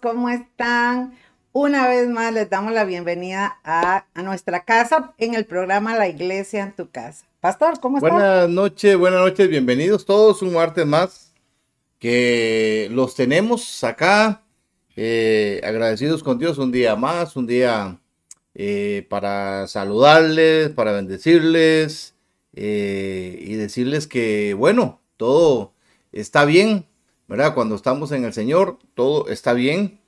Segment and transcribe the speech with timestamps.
[0.00, 1.16] ¿cómo están?
[1.52, 6.64] Una vez más les damos la bienvenida a, nuestra casa en el programa La Iglesia
[6.64, 7.24] en tu casa.
[7.40, 8.12] Pastor, ¿cómo están?
[8.12, 11.32] Buenas noches, buenas noches, bienvenidos todos un martes más
[12.00, 14.42] que los tenemos acá,
[14.96, 18.00] eh, agradecidos con Dios un día más, un día
[18.56, 22.16] eh, para saludarles, para bendecirles
[22.54, 25.72] eh, y decirles que, bueno, todo
[26.10, 26.84] está bien,
[27.32, 27.54] ¿verdad?
[27.54, 29.98] Cuando estamos en el Señor, todo está bien.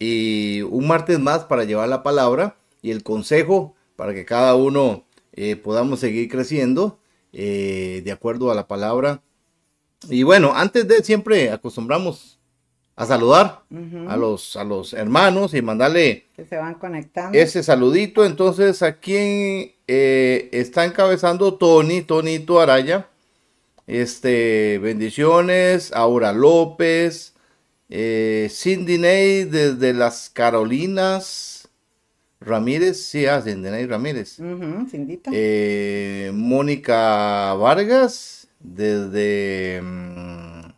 [0.00, 5.04] Y un martes más para llevar la palabra y el consejo para que cada uno
[5.34, 6.98] eh, podamos seguir creciendo
[7.32, 9.22] eh, de acuerdo a la palabra.
[10.10, 12.40] Y bueno, antes de siempre acostumbramos
[12.96, 13.62] a saludar
[14.08, 17.38] a, los, a los hermanos y mandarle que se van conectando.
[17.38, 18.24] ese saludito.
[18.24, 23.06] Entonces, aquí eh, está encabezando Tony, Tonito Araya.
[23.86, 27.34] Este, bendiciones, Aura López,
[27.90, 31.68] eh, Cindy Ney desde las Carolinas,
[32.40, 34.38] Ramírez, sí, ah, Cindy Ney Ramírez.
[35.32, 39.80] eh, Mónica Vargas desde...
[39.82, 40.72] Mm,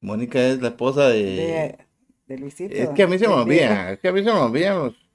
[0.00, 1.76] Mónica es la esposa de...
[2.28, 2.72] de, Luisito.
[2.72, 5.07] Es que a mí se me olvida, es que a mí se me olvidan los...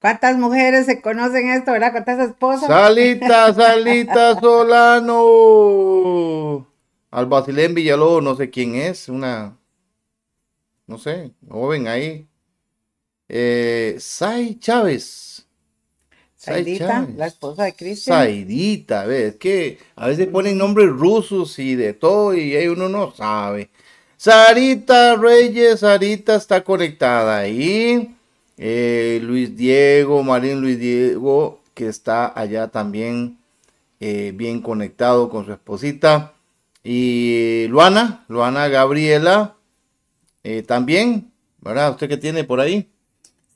[0.00, 1.92] ¿Cuántas mujeres se conocen esto, verdad?
[1.92, 2.68] ¿Cuántas esposas?
[2.68, 5.16] Salita, Salita Solano.
[7.10, 9.56] Al Basilén Villalobos, no sé quién es, una,
[10.86, 12.28] no sé, joven ahí.
[13.28, 15.46] Eh, Sai Chávez.
[16.36, 18.18] Saidita, la esposa de Cristian.
[18.18, 23.12] Saidita, ves, que a veces ponen nombres rusos y de todo y ahí uno no
[23.12, 23.70] sabe.
[24.16, 28.15] Sarita Reyes, Sarita está conectada ahí.
[28.56, 33.38] Eh, Luis Diego, Marín Luis Diego, que está allá también
[34.00, 36.34] eh, bien conectado con su esposita.
[36.82, 39.56] Y Luana, Luana Gabriela,
[40.44, 41.90] eh, también, ¿verdad?
[41.90, 42.88] ¿Usted qué tiene por ahí?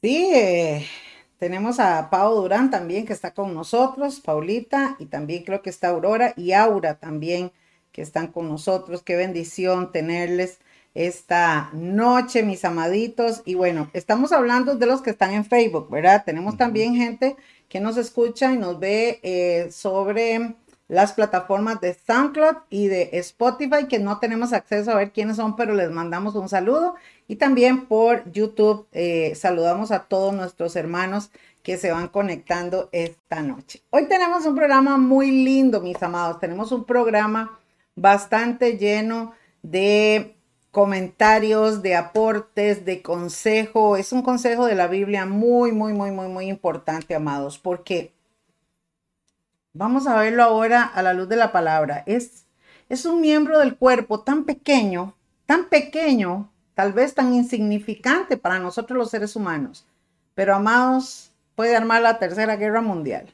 [0.03, 0.33] Sí,
[1.39, 5.89] tenemos a Pau Durán también que está con nosotros, Paulita, y también creo que está
[5.89, 7.53] Aurora y Aura también
[7.93, 9.03] que están con nosotros.
[9.03, 10.59] Qué bendición tenerles
[10.95, 13.43] esta noche, mis amaditos.
[13.45, 16.25] Y bueno, estamos hablando de los que están en Facebook, ¿verdad?
[16.25, 17.37] Tenemos también gente
[17.69, 20.55] que nos escucha y nos ve eh, sobre
[20.89, 25.55] las plataformas de SoundCloud y de Spotify, que no tenemos acceso a ver quiénes son,
[25.55, 26.97] pero les mandamos un saludo.
[27.29, 31.31] Y también por YouTube eh, saludamos a todos nuestros hermanos
[31.63, 33.83] que se van conectando esta noche.
[33.91, 36.41] Hoy tenemos un programa muy lindo, mis amados.
[36.41, 37.57] Tenemos un programa
[37.95, 39.33] bastante lleno
[39.63, 40.35] de
[40.71, 43.97] comentarios, de aportes, de consejo.
[43.97, 48.13] Es un consejo de la Biblia muy, muy, muy, muy, muy importante, amados, porque
[49.73, 52.03] vamos a verlo ahora a la luz de la palabra.
[52.07, 52.47] Es,
[52.89, 58.99] es un miembro del cuerpo tan pequeño, tan pequeño, tal vez tan insignificante para nosotros
[58.99, 59.87] los seres humanos,
[60.35, 63.33] pero amados, puede armar la tercera guerra mundial.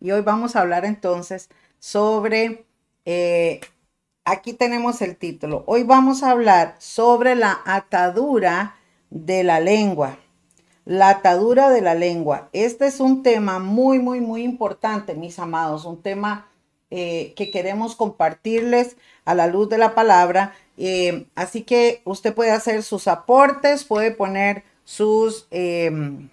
[0.00, 1.48] Y hoy vamos a hablar entonces
[1.80, 2.64] sobre
[3.04, 3.60] eh,
[4.30, 5.64] aquí tenemos el título.
[5.66, 8.76] Hoy vamos a hablar sobre la atadura
[9.10, 10.18] de la lengua.
[10.84, 12.48] La atadura de la lengua.
[12.52, 15.84] Este es un tema muy, muy, muy importante, mis amados.
[15.84, 16.48] Un tema
[16.90, 20.54] eh, que queremos compartirles a la luz de la palabra.
[20.76, 26.28] Eh, así que usted puede hacer sus aportes, puede poner sus, em,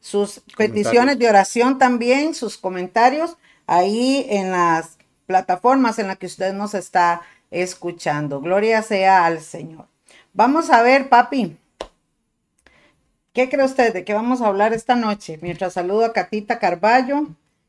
[0.00, 6.52] sus peticiones de oración también, sus comentarios ahí en las plataformas en las que usted
[6.52, 8.40] nos está escuchando.
[8.40, 9.86] Gloria sea al Señor.
[10.32, 11.56] Vamos a ver, papi.
[13.32, 15.38] ¿Qué cree usted de qué vamos a hablar esta noche?
[15.42, 17.26] Mientras saludo a Catita Carballo,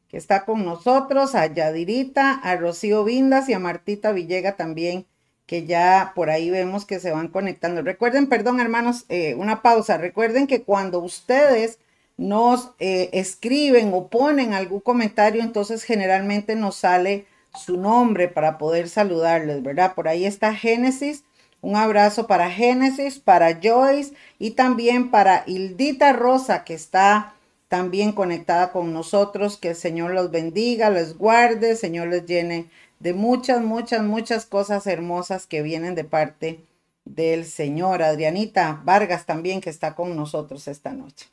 [0.10, 5.08] que está con nosotros, a Yadirita, a Rocío Vindas y a Martita Villega también,
[5.46, 7.82] que ya por ahí vemos que se van conectando.
[7.82, 9.98] Recuerden, perdón hermanos, eh, una pausa.
[9.98, 11.80] Recuerden que cuando ustedes
[12.18, 18.90] nos eh, escriben o ponen algún comentario, entonces generalmente nos sale su nombre para poder
[18.90, 19.96] saludarles, ¿verdad?
[19.96, 21.24] Por ahí está Génesis.
[21.62, 27.34] Un abrazo para Génesis, para Joyce y también para Hildita Rosa, que está
[27.68, 29.58] también conectada con nosotros.
[29.58, 32.70] Que el Señor los bendiga, les guarde, el Señor les llene
[33.00, 36.60] de muchas, muchas, muchas cosas hermosas que vienen de parte
[37.04, 38.04] del Señor.
[38.04, 41.28] Adrianita Vargas también, que está con nosotros esta noche.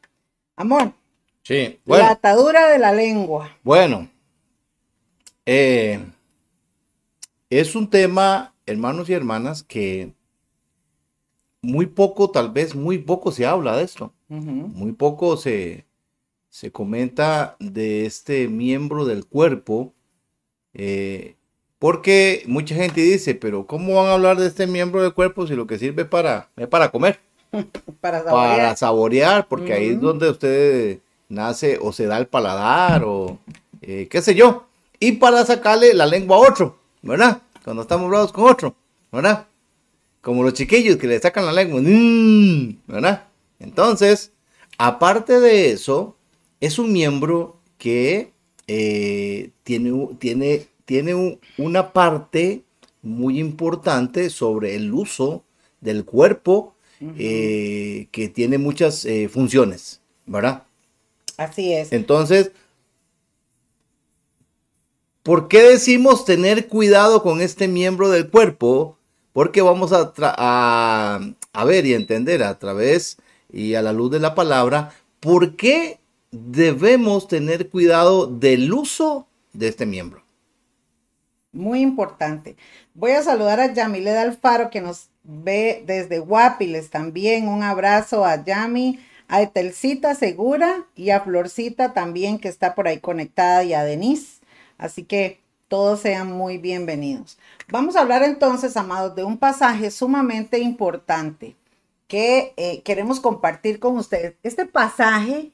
[0.57, 0.93] Amor.
[1.43, 1.81] Sí.
[1.85, 3.57] La atadura de la lengua.
[3.65, 4.09] Bueno,
[5.45, 6.01] eh,
[7.61, 10.15] es un tema, hermanos y hermanas, que
[11.61, 14.13] muy poco, tal vez muy poco se habla de esto.
[14.29, 15.85] Muy poco se,
[16.49, 19.93] se comenta de este miembro del cuerpo,
[20.73, 21.37] eh,
[21.79, 25.55] Porque mucha gente dice, pero ¿cómo van a hablar de este miembro del cuerpo si
[25.55, 27.21] lo que sirve para, es para comer?
[28.01, 28.57] para saborear.
[28.57, 33.39] Para saborear, porque ahí es donde usted nace o se da el paladar o
[33.83, 34.65] eh, qué sé yo.
[34.99, 37.43] Y para sacarle la lengua a otro, ¿verdad?
[37.65, 38.75] Cuando estamos bravos con otro,
[39.11, 39.47] ¿verdad?
[40.21, 43.25] Como los chiquillos que le sacan la lengua, mm, ¿verdad?
[43.59, 44.33] Entonces,
[44.79, 46.17] aparte de eso,
[46.61, 48.33] es un miembro que
[48.67, 52.63] eh, tiene, tiene, tiene una parte
[53.03, 55.45] muy importante sobre el uso
[55.81, 56.77] del cuerpo
[57.19, 60.63] eh, que tiene muchas eh, funciones, ¿verdad?
[61.37, 61.93] Así es.
[61.93, 62.53] Entonces,
[65.23, 68.99] ¿por qué decimos tener cuidado con este miembro del cuerpo?
[69.33, 73.17] Porque vamos a, a, ver y entender a través
[73.51, 76.01] y a la luz de la palabra, ¿por qué
[76.31, 80.23] debemos tener cuidado del uso de este miembro?
[81.53, 82.57] Muy importante.
[82.95, 87.47] Voy a saludar a Yamile Alfaro que nos ve desde Guapiles también.
[87.47, 88.99] Un abrazo a Yami,
[89.29, 94.32] a Etelcita Segura y a Florcita también que está por ahí conectada y a Denise.
[94.83, 97.39] Así que todos sean muy bienvenidos.
[97.69, 101.55] Vamos a hablar entonces, amados, de un pasaje sumamente importante
[102.09, 104.35] que eh, queremos compartir con ustedes.
[104.43, 105.53] Este pasaje,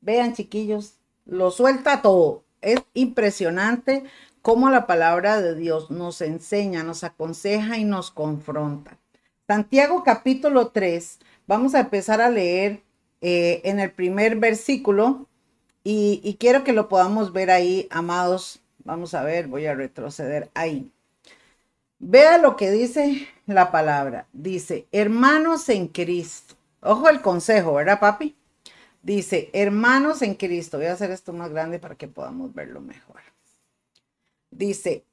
[0.00, 2.44] vean chiquillos, lo suelta todo.
[2.60, 4.04] Es impresionante
[4.42, 8.96] cómo la palabra de Dios nos enseña, nos aconseja y nos confronta.
[9.48, 12.80] Santiago capítulo 3, vamos a empezar a leer
[13.20, 15.26] eh, en el primer versículo
[15.88, 18.60] y, quiero que lo podamos ver ahí, amados.
[18.84, 20.90] Vamos a ver, voy a retroceder ahí.
[21.98, 24.26] Vea lo que dice la palabra.
[24.32, 26.54] Dice, hermanos en Cristo.
[26.80, 28.36] Ojo el consejo, ¿verdad, papi?
[29.02, 30.78] Dice, hermanos en Cristo.
[30.78, 33.20] Voy a hacer esto más grande para que podamos verlo mejor
[34.56, 35.04] dice,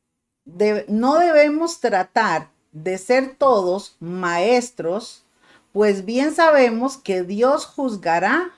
[0.87, 5.23] no debemos tratar de ser todos maestros,
[5.71, 8.51] pues bien sabemos que Dios juzgará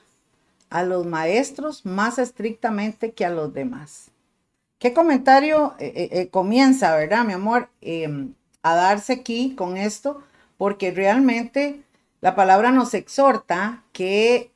[0.75, 4.11] a los maestros más estrictamente que a los demás.
[4.77, 10.21] ¿Qué comentario eh, eh, eh, comienza, verdad, mi amor, em, a darse aquí con esto?
[10.57, 11.81] Porque realmente
[12.19, 14.51] la palabra nos exhorta que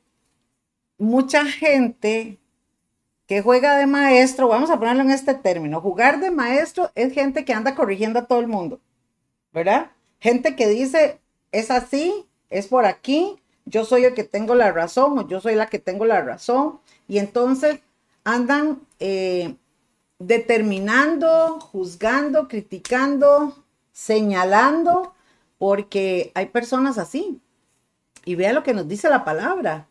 [0.98, 2.36] mucha gente
[3.26, 7.46] que juega de maestro, vamos a ponerlo en este término, jugar de maestro es gente
[7.46, 8.78] que anda corrigiendo a todo el mundo,
[9.54, 9.92] ¿verdad?
[10.18, 11.18] Gente que dice,
[11.50, 15.54] es así, es por aquí, yo soy el que tengo la razón o yo soy
[15.54, 16.80] la que tengo la razón.
[17.08, 17.80] Y entonces
[18.24, 19.56] andan eh,
[20.18, 25.14] determinando, juzgando, criticando, señalando,
[25.58, 27.40] porque hay personas así.
[28.24, 29.88] Y vea lo que nos dice la palabra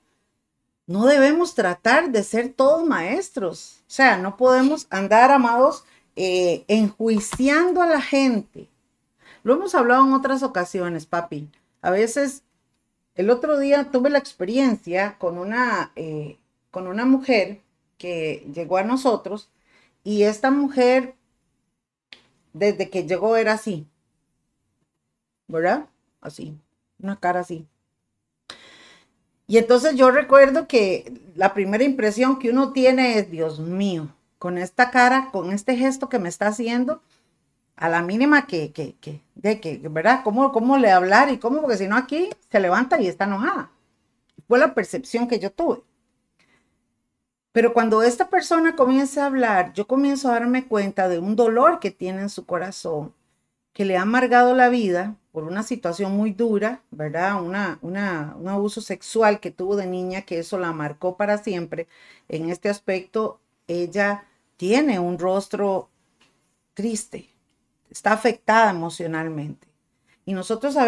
[0.90, 3.76] no debemos tratar de ser todos maestros.
[3.82, 5.86] O sea, no podemos andar, amados,
[6.16, 8.68] eh, enjuiciando a la gente.
[9.44, 11.48] Lo hemos hablado en otras ocasiones, papi.
[11.84, 12.42] A veces,
[13.20, 16.38] el otro día tuve la experiencia con una, eh,
[16.72, 17.60] con una mujer
[17.98, 19.50] que llegó a nosotros
[20.06, 21.16] y esta mujer,
[22.54, 23.86] desde que llegó, era así.
[25.50, 25.88] ¿Verdad?
[26.22, 26.58] Así.
[26.98, 27.68] Una cara así.
[29.48, 34.08] Y entonces yo recuerdo que la primera impresión que uno tiene es, Dios mío,
[34.38, 37.02] con esta cara, con este gesto que me está haciendo,
[37.80, 40.22] a la mínima que, que, que, de que, ¿verdad?
[40.24, 41.62] ¿Cómo, ¿Cómo le hablar y cómo?
[41.62, 43.72] Porque si no aquí se levanta y está enojada.
[44.48, 45.82] Fue la percepción que yo tuve.
[47.54, 51.80] Pero cuando esta persona comienza a hablar, yo comienzo a darme cuenta de un dolor
[51.80, 53.14] que tiene en su corazón,
[53.74, 57.42] que le ha amargado la vida por una situación muy dura, ¿verdad?
[57.42, 61.88] Una, una, un abuso sexual que tuvo de niña, que eso la marcó para siempre.
[62.28, 64.26] En este aspecto, ella
[64.58, 65.90] tiene un rostro
[66.74, 67.30] triste,
[67.90, 69.68] está afectada emocionalmente.
[70.26, 70.86] Y nosotros a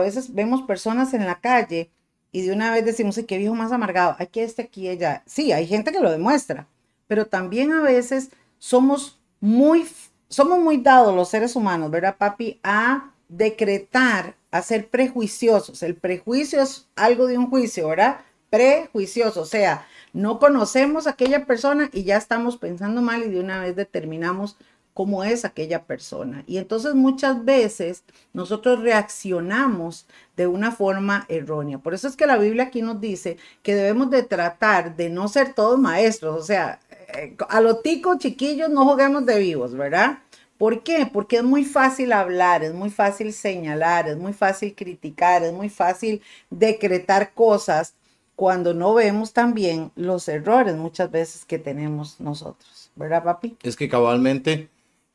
[0.00, 1.90] veces vemos personas en la calle
[2.32, 5.22] y de una vez decimos, qué viejo más amargado, hay que este aquí, ella.
[5.26, 6.68] Sí, hay gente que lo demuestra,
[7.08, 9.88] pero también a veces somos muy,
[10.28, 12.60] somos muy dados los seres humanos, ¿verdad, papi?
[12.62, 15.82] A decretar, a ser prejuiciosos.
[15.82, 18.20] El prejuicio es algo de un juicio, ¿verdad?
[18.50, 23.40] Prejuicioso, o sea, no conocemos a aquella persona y ya estamos pensando mal y de
[23.40, 24.56] una vez determinamos
[24.94, 26.44] cómo es aquella persona.
[26.46, 30.06] Y entonces muchas veces nosotros reaccionamos
[30.36, 31.78] de una forma errónea.
[31.78, 35.28] Por eso es que la Biblia aquí nos dice que debemos de tratar de no
[35.28, 36.80] ser todos maestros, o sea,
[37.14, 40.18] eh, a los ticos chiquillos no juguemos de vivos, ¿verdad?
[40.58, 41.08] ¿Por qué?
[41.10, 45.70] Porque es muy fácil hablar, es muy fácil señalar, es muy fácil criticar, es muy
[45.70, 46.20] fácil
[46.50, 47.94] decretar cosas
[48.36, 53.56] cuando no vemos también los errores muchas veces que tenemos nosotros, ¿verdad, papi?
[53.62, 54.68] Es que cabalmente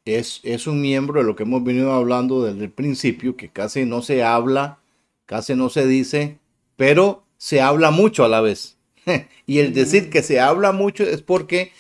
[0.06, 3.86] es, es un miembro de lo que hemos venido hablando desde el principio, que casi
[3.86, 4.80] no se habla,
[5.26, 6.38] casi no se dice,
[6.76, 8.78] pero se habla mucho a la vez.
[9.48, 11.72] y el decir que se habla mucho es porque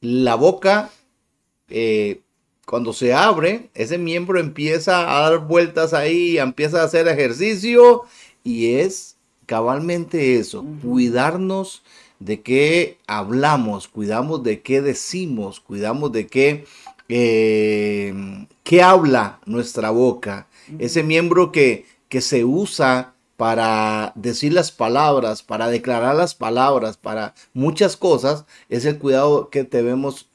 [0.00, 0.90] la boca,
[1.68, 2.20] eh,
[2.66, 8.02] cuando se abre, ese miembro empieza a dar vueltas ahí, empieza a hacer ejercicio
[8.44, 11.82] y es cabalmente eso, cuidarnos
[12.18, 16.64] de qué hablamos, cuidamos de qué decimos, cuidamos de qué,
[17.08, 18.14] eh,
[18.62, 20.46] qué habla nuestra boca.
[20.78, 27.34] Ese miembro que, que se usa para decir las palabras, para declarar las palabras, para
[27.52, 30.28] muchas cosas, es el cuidado que debemos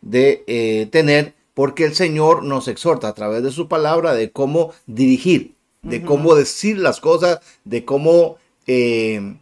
[0.00, 4.72] de eh, tener porque el Señor nos exhorta a través de su palabra de cómo
[4.86, 8.36] dirigir, de cómo decir las cosas, de cómo,
[8.68, 9.38] eh,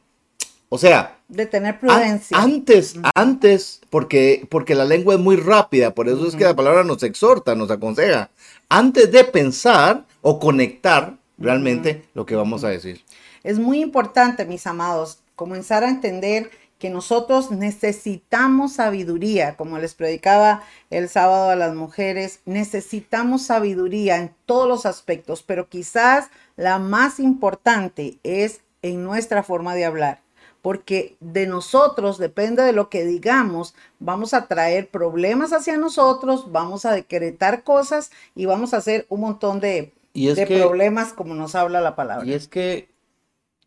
[0.68, 2.36] o sea, de tener prudencia.
[2.38, 6.84] Antes, antes, porque, porque la lengua es muy rápida, por eso es que la palabra
[6.84, 8.30] nos exhorta, nos aconseja.
[8.68, 13.04] Antes de pensar o conectar, realmente lo que vamos a decir.
[13.42, 20.62] Es muy importante, mis amados, comenzar a entender que nosotros necesitamos sabiduría, como les predicaba
[20.90, 27.18] el sábado a las mujeres, necesitamos sabiduría en todos los aspectos, pero quizás la más
[27.18, 30.20] importante es en nuestra forma de hablar,
[30.66, 36.84] porque de nosotros, depende de lo que digamos, vamos a traer problemas hacia nosotros, vamos
[36.84, 41.80] a decretar cosas y vamos a hacer un montón de, de problemas como nos habla
[41.80, 42.26] la palabra.
[42.26, 42.88] Y es que,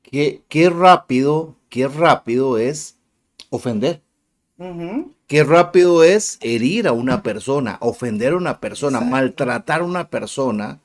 [0.03, 2.97] qué rápido, qué rápido es
[3.49, 4.01] ofender.
[5.25, 10.81] Qué rápido es herir a una persona, ofender a una persona, maltratar a una persona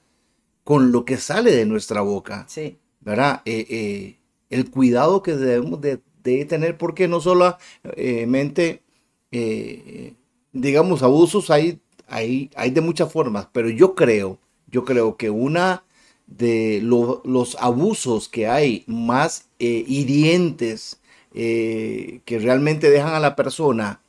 [0.63, 2.45] con lo que sale de nuestra boca.
[2.47, 2.79] Sí.
[3.01, 3.43] ¿Verdad?
[3.47, 4.19] Eh, eh,
[4.55, 6.01] el cuidado que debemos de,
[6.49, 8.83] tener, porque no solamente,
[9.31, 10.15] eh,
[10.53, 14.39] digamos, abusos hay, hay, hay de muchas formas, pero yo creo
[14.75, 15.85] yo creo que una
[16.27, 20.99] de los abusos que hay más eh, hirientes,
[21.33, 24.01] eh, que realmente dejan a la persona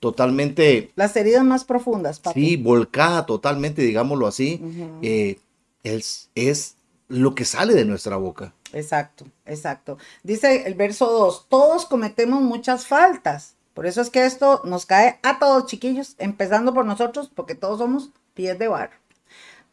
[0.00, 0.92] totalmente...
[0.96, 2.40] Las heridas más profundas, papi.
[2.40, 4.62] Sí, volcada totalmente, digámoslo así,
[5.02, 5.38] eh,
[5.82, 6.76] es, es
[7.08, 8.54] lo que sale de nuestra boca.
[8.72, 9.98] Exacto, exacto.
[10.22, 13.54] Dice el verso 2, todos cometemos muchas faltas.
[13.74, 17.78] Por eso es que esto nos cae a todos, chiquillos, empezando por nosotros, porque todos
[17.78, 18.96] somos pies de barro.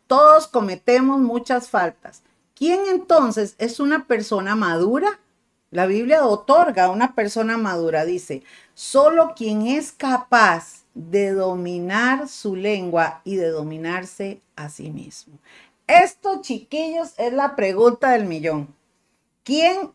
[0.08, 2.22] Todos cometemos muchas faltas.
[2.54, 5.20] ¿Quién entonces es una persona madura?
[5.72, 8.44] La Biblia otorga a una persona madura, dice,
[8.76, 15.38] solo quien es capaz de dominar su lengua y de dominarse a sí mismo.
[15.88, 18.74] Esto, chiquillos, es la pregunta del millón.
[19.46, 19.92] ¿Quién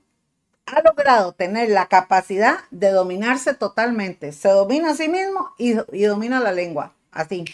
[0.66, 4.30] ha logrado tener la capacidad de dominarse totalmente?
[4.30, 5.72] Se domina a sí mismo y,
[6.06, 7.44] domina la lengua, así,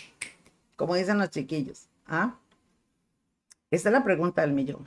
[0.77, 1.89] como dicen los chiquillos.
[2.07, 2.37] ¿Ah?
[3.71, 4.87] Esa es la pregunta del millón.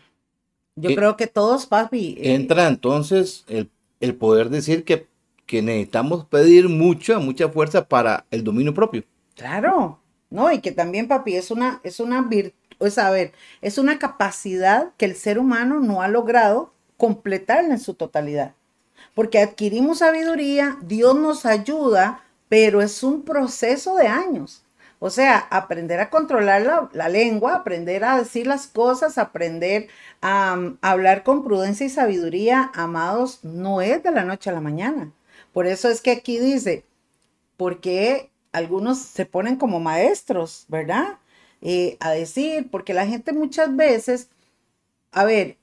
[0.75, 2.15] Yo eh, creo que todos, papi.
[2.19, 5.07] Eh, entra entonces el, poder decir que,
[5.47, 9.03] que, necesitamos pedir mucha, mucha fuerza para el dominio propio.
[9.35, 10.51] Claro, ¿no?
[10.51, 14.91] Y que también, papi, es una, es una virtud, es, a ver, es una capacidad
[14.95, 18.53] que el ser humano no ha logrado completar en su totalidad.
[19.15, 24.63] Porque adquirimos sabiduría, Dios nos ayuda, pero es un proceso de años.
[24.99, 29.87] O sea, aprender a controlar la, lengua, aprender a decir las cosas, aprender
[30.21, 34.61] a, um, hablar con prudencia y sabiduría, amados, no es de la noche a la
[34.61, 35.13] mañana.
[35.53, 36.83] Por eso es que aquí dice,
[37.55, 41.17] porque algunos se ponen como maestros, ¿verdad?
[41.61, 44.29] Eh, a decir, porque la gente muchas veces,
[45.13, 45.57] a ver,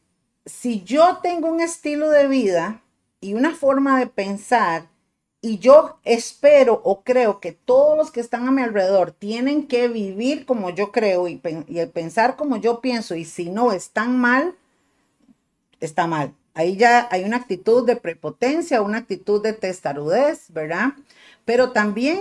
[0.47, 2.83] si yo tengo un estilo de vida
[3.21, 4.89] y una forma de pensar,
[5.41, 9.87] y yo espero o creo que todos los que están a mi alrededor tienen que
[9.87, 11.37] vivir como yo creo y,
[11.93, 13.15] pensar como yo pienso.
[13.15, 14.57] Y si no están mal,
[15.79, 16.35] está mal.
[16.55, 20.95] Ahí ya hay una actitud de prepotencia, una actitud de testarudez, ¿verdad?
[21.45, 22.19] Pero también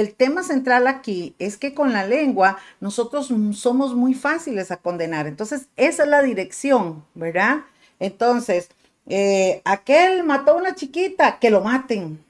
[0.00, 5.26] el tema central aquí es que con la lengua nosotros somos muy fáciles a condenar.
[5.26, 7.60] Entonces, esa es la dirección, ¿verdad?
[7.98, 8.68] Entonces,
[9.06, 12.22] eh, aquel mató a una chiquita, que lo maten.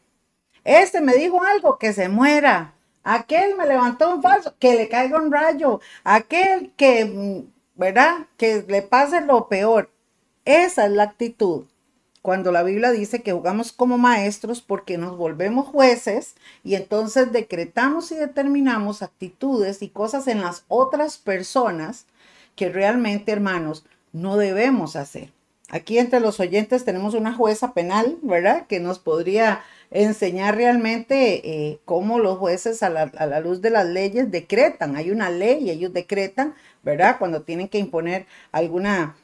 [0.65, 2.75] Este me dijo algo, que se muera.
[3.03, 5.81] Aquel me levantó un falso, que le caiga un rayo.
[6.05, 8.27] Aquel que, ¿verdad?
[8.37, 9.91] Que le pase lo peor.
[10.45, 11.67] Esa es la actitud.
[12.27, 16.35] Cuando la Biblia dice que jugamos como maestros porque nos volvemos jueces
[16.65, 22.07] y entonces decretamos y determinamos actitudes y cosas en las otras personas
[22.57, 25.31] que realmente, hermanos, no debemos hacer.
[25.69, 28.67] Aquí entre los oyentes tenemos una jueza penal, ¿verdad?
[28.67, 29.63] Que nos podría
[29.93, 34.97] enseñar realmente eh, cómo los jueces a la, a la, luz de las leyes decretan.
[34.97, 37.21] Hay una ley y ellos decretan, ¿verdad?
[37.21, 39.15] Cuando tienen que imponer alguna,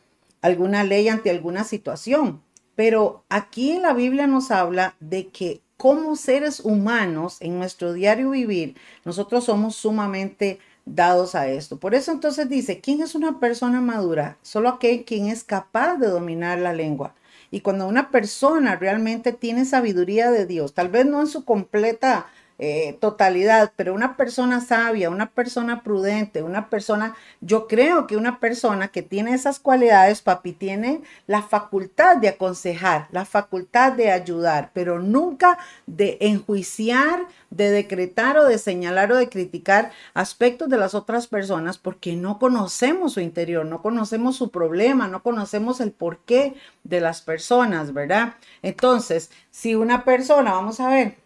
[0.41, 2.41] alguna ley ante alguna situación.
[2.75, 8.31] Pero aquí en la Biblia nos habla de que como seres humanos en nuestro diario
[8.31, 11.79] vivir, nosotros somos sumamente dados a esto.
[11.79, 14.39] Por eso entonces dice, ¿quién es una persona madura?
[14.43, 17.15] Solo aquel quien es capaz de dominar la lengua.
[17.51, 22.27] Y cuando una persona realmente tiene sabiduría de Dios, tal vez no en su completa
[22.65, 28.39] eh, totalidad, pero una persona sabia, una persona prudente, una persona, yo creo que una
[28.39, 34.71] persona que tiene esas cualidades, papi, tiene la facultad de aconsejar, la facultad de ayudar,
[34.75, 40.95] pero nunca de enjuiciar, de decretar o de señalar o de criticar aspectos de las
[40.95, 46.55] otras personas porque no conocemos su interior, no conocemos su problema, no conocemos el porqué
[46.85, 48.37] de las personas, ¿verdad?
[48.63, 51.22] Entonces, si una persona, vamos a ver,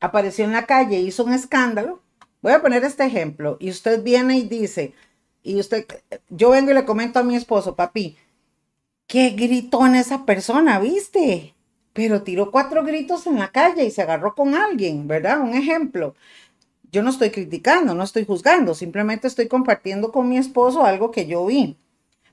[0.00, 2.00] apareció en la calle, hizo un escándalo,
[2.42, 4.94] voy a poner este ejemplo, y usted viene y dice,
[5.42, 5.86] y usted,
[6.28, 8.16] yo vengo y le comento a mi esposo, papi,
[9.06, 11.54] qué gritón esa persona, viste,
[11.92, 15.40] pero tiró cuatro gritos en la calle y se agarró con alguien, ¿verdad?
[15.40, 16.14] Un ejemplo.
[16.92, 21.26] Yo no estoy criticando, no estoy juzgando, simplemente estoy compartiendo con mi esposo algo que
[21.26, 21.76] yo vi.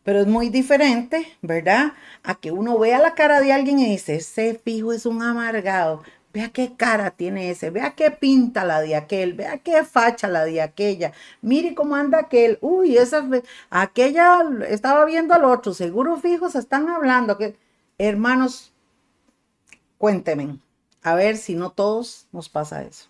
[0.03, 1.93] Pero es muy diferente, ¿verdad?
[2.23, 6.03] A que uno vea la cara de alguien y dice, ese fijo es un amargado.
[6.33, 10.45] Vea qué cara tiene ese, vea qué pinta la de aquel, vea qué facha la
[10.45, 11.13] de aquella.
[11.41, 12.59] Mire cómo anda aquel.
[12.61, 13.27] Uy, esa
[13.69, 17.55] aquella estaba viendo al otro, seguro fijos están hablando que
[17.97, 18.73] hermanos
[19.97, 20.59] cuéntenme,
[21.01, 23.09] a ver si no todos nos pasa eso.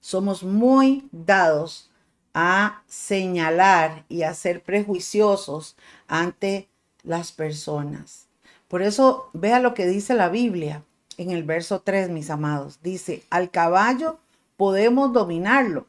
[0.00, 1.90] Somos muy dados
[2.32, 6.68] a señalar y a ser prejuiciosos ante
[7.02, 8.28] las personas.
[8.68, 10.84] Por eso, vea lo que dice la Biblia
[11.20, 12.78] en el verso 3, mis amados.
[12.82, 14.18] Dice, al caballo
[14.56, 15.86] podemos dominarlo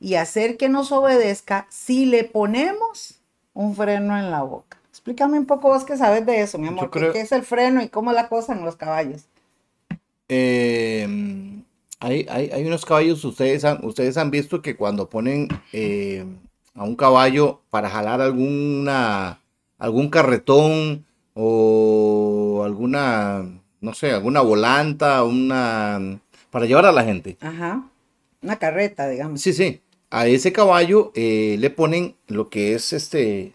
[0.00, 3.20] y hacer que nos obedezca si le ponemos
[3.52, 4.78] un freno en la boca.
[4.88, 6.90] Explícame un poco vos que sabes de eso, mi amor.
[6.90, 9.26] ¿Qué es el freno y cómo es la cosa en los caballos?
[10.28, 11.62] Em,
[11.98, 16.24] hay, hay, unos caballos, ustedes han, ustedes han visto que cuando ponen eh,
[16.74, 19.42] a un caballo para jalar alguna,
[19.78, 26.20] algún carretón o alguna no sé, alguna volanta, una...
[26.50, 27.36] para llevar a la gente.
[27.40, 27.84] Ajá,
[28.42, 29.40] una carreta, digamos.
[29.40, 29.80] Sí, sí.
[30.10, 33.52] A ese caballo eh, le ponen lo que es este,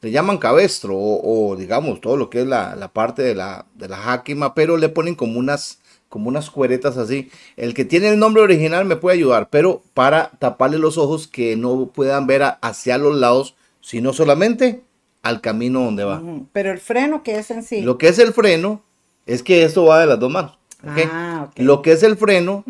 [0.00, 3.96] le llaman cabestro o, digamos todo lo que es la, parte de la, de la
[3.96, 7.30] jáquima, pero le ponen como unas, como unas cueretas así.
[7.56, 11.56] El que tiene el nombre original me puede ayudar, pero para taparle los ojos que
[11.56, 14.82] no puedan ver hacia los lados, sino solamente
[15.22, 16.22] al camino donde va.
[16.52, 17.82] Pero el freno, ¿qué es en sí?
[17.82, 18.82] Lo que es el freno
[19.28, 20.58] es que esto va de las dos manos.
[20.84, 22.64] Ah, Lo que es el freno.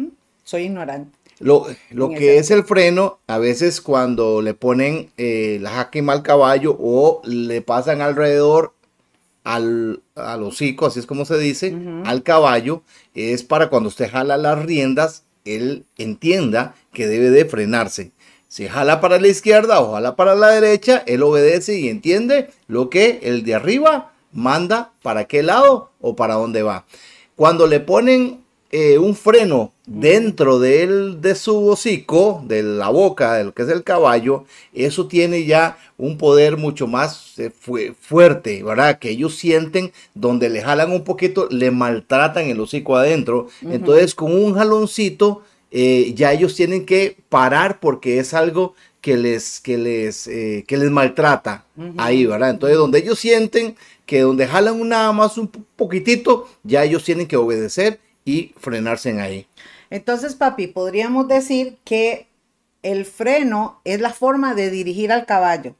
[0.44, 1.16] Soy ignorante.
[1.40, 1.64] Lo,
[2.16, 7.22] que es el freno, a veces cuando le ponen eh, la jaque al caballo o
[7.24, 8.74] le pasan alrededor
[9.44, 12.82] al, al hocico, así es como se dice, al caballo,
[13.14, 18.10] es para cuando usted jala las riendas, él entienda que debe de frenarse.
[18.48, 22.90] Si jala para la izquierda o jala para la derecha, él obedece y entiende lo
[22.90, 26.84] que el de arriba manda para qué lado o para dónde va.
[27.36, 33.34] Cuando le ponen eh, un freno dentro de, él, de su hocico, de la boca,
[33.34, 37.50] de lo que es el caballo, eso tiene ya un poder mucho más eh,
[37.98, 38.98] fuerte, ¿verdad?
[38.98, 43.48] Que ellos sienten donde le jalan un poquito, le maltratan el hocico adentro.
[43.62, 49.60] Entonces, con un jaloncito, eh, ya ellos tienen que parar porque es algo que les,
[49.60, 51.64] que les, que les maltrata
[51.96, 52.50] ahí, ¿verdad?
[52.50, 57.36] Entonces, donde ellos sienten que donde jalan nada más un poquitito, ya ellos tienen que
[57.36, 59.46] obedecer y frenarse en ahí.
[59.90, 62.26] Entonces, papi, podríamos decir que
[62.82, 65.74] el freno es la forma de dirigir al caballo.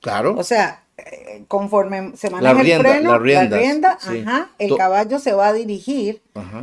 [0.00, 0.34] Claro.
[0.36, 5.48] O sea, eh, conforme se maneja el freno, la rienda, ajá, el caballo se va
[5.48, 6.20] a dirigir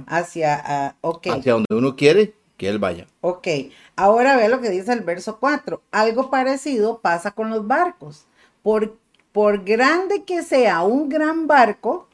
[0.07, 3.07] hacia, uh, hacia donde uno quiere que él vaya.
[3.21, 3.47] Ok,
[3.95, 5.81] ahora ve lo que dice el verso 4.
[5.91, 8.25] Algo parecido pasa con los barcos.
[8.63, 8.97] ¿Por
[9.35, 12.07] por grande que sea un gran barco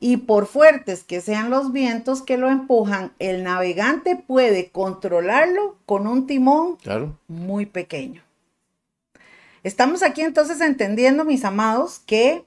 [0.00, 6.06] y por fuertes que sean los vientos que lo empujan, el navegante puede controlarlo con
[6.06, 6.78] un timón
[7.28, 8.22] muy pequeño.
[9.62, 12.46] Estamos aquí entonces entendiendo, mis amados, que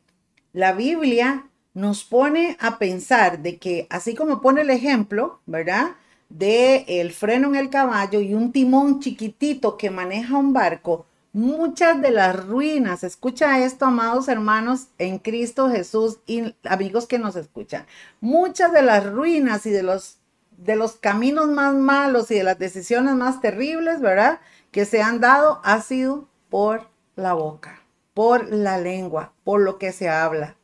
[0.52, 1.46] la Biblia
[1.76, 5.92] nos pone a pensar de que, así como pone el ejemplo, ¿verdad?
[6.30, 11.06] De el freno en el caballo y un timón chiquitito que maneja un barco,
[11.38, 17.36] Muchas de las ruinas, escucha esto, amados hermanos en Cristo Jesús y amigos que nos
[17.36, 17.86] escuchan,
[18.22, 20.18] muchas de las ruinas y de los
[20.58, 24.40] de los caminos más malos y de las decisiones más terribles, ¿verdad?
[24.72, 27.84] Que se han dado ha sido por la boca,
[28.16, 30.56] por la lengua, por lo que se habla.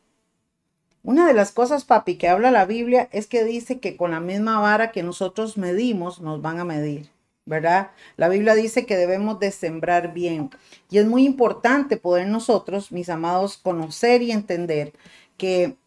[1.04, 4.20] Una de las cosas, papi, que habla la Biblia es que dice que con la
[4.20, 7.10] misma vara que nosotros medimos, nos van a medir,
[7.46, 7.92] ¿verdad?
[8.18, 10.50] La Biblia dice que debemos de sembrar bien.
[10.90, 14.94] Y es muy importante poder nosotros, mis amados, conocer y entender
[15.38, 15.78] que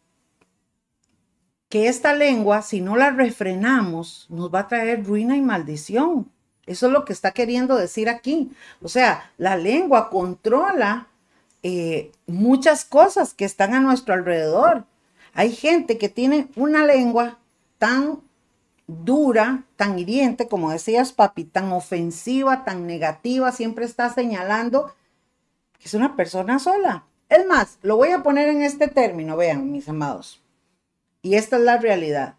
[1.69, 6.31] que esta lengua, si no la refrenamos, nos va a traer ruina y maldición.
[6.65, 8.51] Eso es lo que está queriendo decir aquí.
[8.81, 11.07] O sea, la lengua controla
[11.63, 14.85] eh, muchas cosas que están a nuestro alrededor.
[15.37, 17.37] Hay gente que tiene una lengua
[17.77, 18.23] tan
[18.87, 24.95] dura, tan hiriente, como decías, papi, tan ofensiva, tan negativa, siempre está señalando
[25.77, 27.05] que es una persona sola.
[27.29, 30.41] Es más, lo voy a poner en este término, vean, mis amados.
[31.21, 32.33] Y esta es la realidad.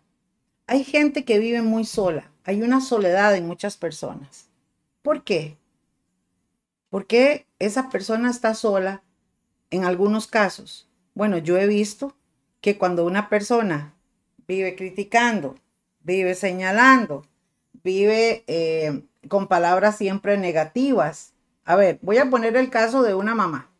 [0.67, 2.33] Hay gente que vive muy sola.
[2.43, 4.49] Hay una soledad en muchas personas.
[5.03, 5.57] ¿Por qué?
[6.91, 9.05] Porque esa persona está sola
[9.71, 10.89] en algunos casos.
[11.15, 12.18] Bueno, yo he visto
[12.61, 13.95] que cuando una persona
[14.47, 15.57] vive criticando,
[16.01, 17.27] vive señalando,
[17.83, 21.33] vive eh, con palabras siempre negativas.
[21.65, 23.71] A ver, voy a poner el caso de una mamá.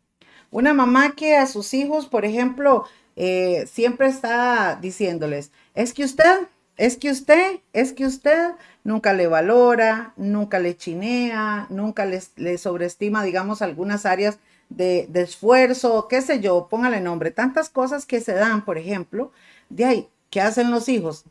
[0.51, 2.85] Una mamá que a sus hijos, por ejemplo,
[3.17, 8.53] eh, siempre está diciéndoles, es que usted, es que usted, es que usted
[8.85, 14.39] nunca le valora, nunca le chinea, nunca le sobreestima, digamos, algunas áreas
[14.69, 19.33] de, esfuerzo, qué sé yo, póngale nombre, tantas cosas que se dan, por ejemplo,
[19.69, 21.25] de ahí, ¿qué hacen los hijos?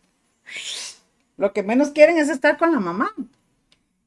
[1.37, 3.13] Lo que menos quieren es estar con la mamá.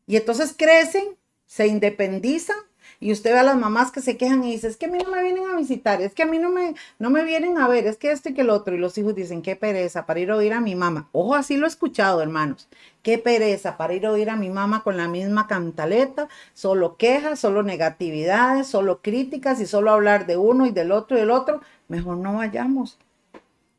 [0.06, 1.16] Y entonces crecen,
[1.46, 2.56] se independizan
[3.00, 4.98] y usted ve a las mamás que se quejan y dice, es que a mí
[5.02, 7.66] no me vienen a visitar, es que a mí no me, no me vienen a
[7.66, 8.74] ver, es que esto y que el otro.
[8.74, 11.08] Y los hijos dicen, qué pereza para ir a oír a mi mamá.
[11.12, 12.68] Ojo, así lo he escuchado, hermanos.
[13.02, 17.38] Qué pereza para ir a oír a mi mamá con la misma cantaleta, solo quejas,
[17.40, 21.62] solo negatividades, solo críticas y solo hablar de uno y del otro y del otro.
[21.88, 22.98] Mejor no vayamos.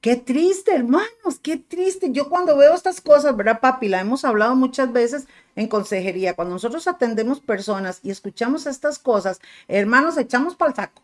[0.02, 2.12] Qué triste, hermanos, qué triste.
[2.12, 3.88] Yo cuando veo estas cosas, ¿verdad, papi?
[3.88, 6.36] La hemos hablado muchas veces en consejería.
[6.36, 11.02] Cuando nosotros atendemos personas y escuchamos estas cosas, hermanos, echamos para el saco.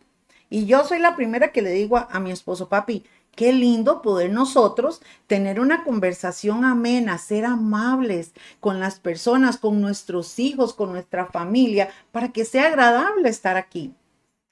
[0.50, 3.04] Y yo soy la primera que le digo a, a mi esposo, papi,
[3.38, 10.40] Qué lindo poder nosotros tener una conversación amena, ser amables con las personas, con nuestros
[10.40, 13.94] hijos, con nuestra familia, para que sea agradable estar aquí,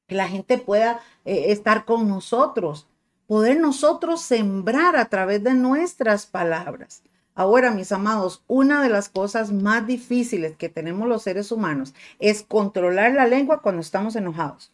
[0.06, 2.86] que la gente pueda eh, estar con nosotros,
[3.26, 7.02] poder nosotros sembrar a través de nuestras palabras.
[7.36, 12.42] Ahora, mis amados, una de las cosas más difíciles que tenemos los seres humanos es
[12.42, 14.72] controlar la lengua cuando estamos enojados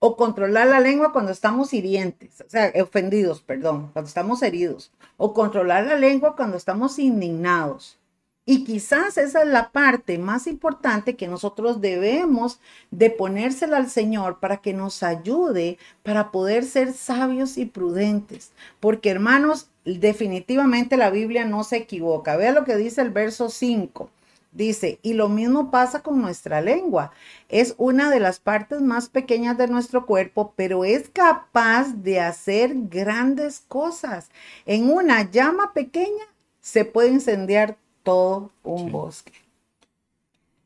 [0.00, 5.34] o controlar la lengua cuando estamos hirientes, o sea, ofendidos, perdón, cuando estamos heridos, o
[5.34, 7.98] controlar la lengua cuando estamos indignados.
[8.44, 12.60] Y quizás esa es la parte más importante que nosotros debemos
[12.90, 18.52] de ponérsela al Señor para que nos ayude para poder ser sabios y prudentes.
[18.80, 22.36] Porque hermanos, definitivamente la Biblia no se equivoca.
[22.36, 24.10] Vea lo que dice el verso 5.
[24.50, 27.12] Dice, y lo mismo pasa con nuestra lengua.
[27.48, 32.72] Es una de las partes más pequeñas de nuestro cuerpo, pero es capaz de hacer
[32.74, 34.30] grandes cosas.
[34.64, 36.24] En una llama pequeña
[36.60, 39.32] se puede incendiar todo un bosque.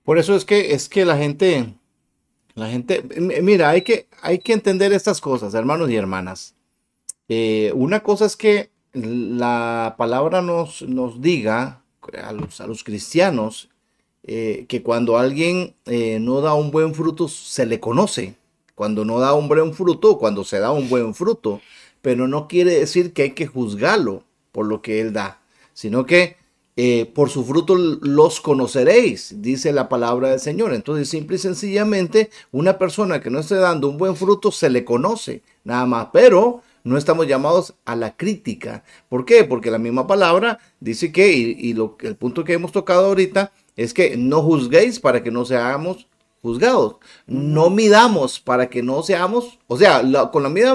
[0.05, 1.75] Por eso es que es que la gente,
[2.55, 3.03] la gente,
[3.43, 6.55] mira, hay que, hay que entender estas cosas, hermanos y hermanas.
[7.29, 11.83] Eh, una cosa es que la palabra nos, nos diga
[12.23, 13.71] a los, a los cristianos
[14.25, 18.37] eh, que cuando alguien eh, no da un buen fruto se le conoce.
[18.75, 21.61] Cuando no da un buen fruto, cuando se da un buen fruto,
[22.01, 25.41] pero no quiere decir que hay que juzgarlo por lo que él da,
[25.73, 26.37] sino que
[26.77, 30.73] eh, por su fruto los conoceréis, dice la palabra del Señor.
[30.73, 34.85] Entonces, simple y sencillamente, una persona que no esté dando un buen fruto se le
[34.85, 38.85] conoce, nada más, pero no estamos llamados a la crítica.
[39.09, 39.45] ¿Por qué?
[39.45, 43.95] Porque la misma palabra dice que, y, lo, el punto que hemos tocado ahorita, es
[43.95, 46.07] que no juzguéis para que no seamos
[46.43, 46.97] juzgados.
[47.27, 50.75] No midamos para que no seamos, o sea, con la misma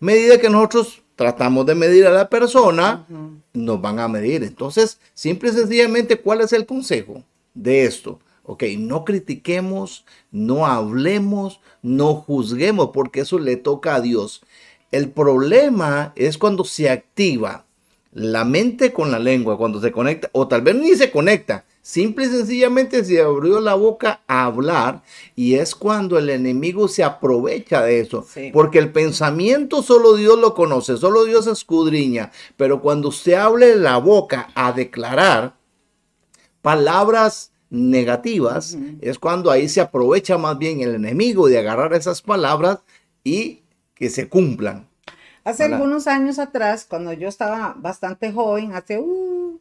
[0.00, 3.06] medida que nosotros tratamos de medir a la persona,
[3.52, 4.42] nos van a medir.
[4.42, 7.22] Entonces, simple y sencillamente, ¿cuál es el consejo
[7.54, 8.20] de esto?
[8.48, 14.42] Ok, no critiquemos, no hablemos, no juzguemos, porque eso le toca a Dios.
[14.90, 17.66] El problema es cuando se activa
[18.12, 22.24] la mente con la lengua, cuando se conecta, o tal vez ni se conecta, Simple
[22.24, 25.04] y sencillamente se abrió la boca a hablar
[25.36, 28.26] y es cuando el enemigo se aprovecha de eso.
[28.52, 32.32] Porque el pensamiento solo Dios lo conoce, solo Dios escudriña.
[32.56, 35.54] Pero cuando usted hable la boca a declarar
[36.60, 42.80] palabras negativas, es cuando ahí se aprovecha más bien el enemigo de agarrar esas palabras
[43.22, 43.60] y
[43.96, 44.88] que se cumplan.
[45.44, 49.60] Hace algunos años atrás, cuando yo estaba bastante joven, hace, uh,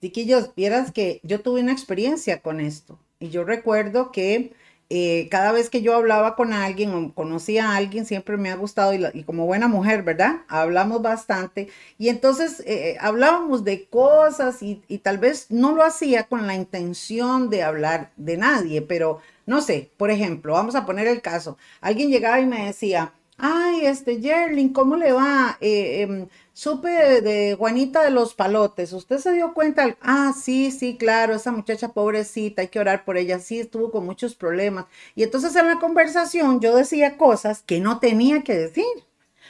[0.00, 2.98] chiquillos, vieras que yo tuve una experiencia con esto.
[3.18, 4.52] Y yo recuerdo que
[4.88, 8.56] eh, cada vez que yo hablaba con alguien o conocía a alguien, siempre me ha
[8.56, 10.42] gustado y, como buena mujer, ¿verdad?
[10.48, 16.24] Hablamos bastante y entonces eh, hablábamos de cosas y, y, tal vez no lo hacía
[16.24, 21.06] con la intención de hablar de nadie, pero no sé, por ejemplo, vamos a poner
[21.06, 25.56] el caso, alguien llegaba y me decía, ay, este Jerlin, ¿cómo le va?
[25.60, 29.96] Eh, em, supe de, Juanita de los Palotes, ¿usted se dio cuenta?
[30.00, 34.04] Ah, sí, sí, claro, esa muchacha pobrecita, hay que orar por ella, sí, estuvo con
[34.06, 34.86] muchos problemas.
[35.14, 38.84] Y entonces en la conversación yo decía cosas que no tenía que decir,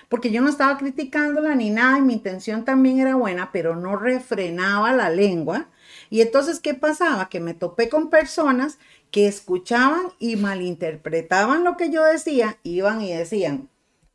[0.09, 3.97] porque yo no estaba criticándola ni nada, y mi intención también era buena, pero no
[3.97, 5.69] refrenaba la lengua.
[6.11, 7.29] Y entonces, ¿qué pasaba?
[7.29, 8.79] Que me topé con personas
[9.11, 13.69] que escuchaban y malinterpretaban lo que yo decía, iban y decían,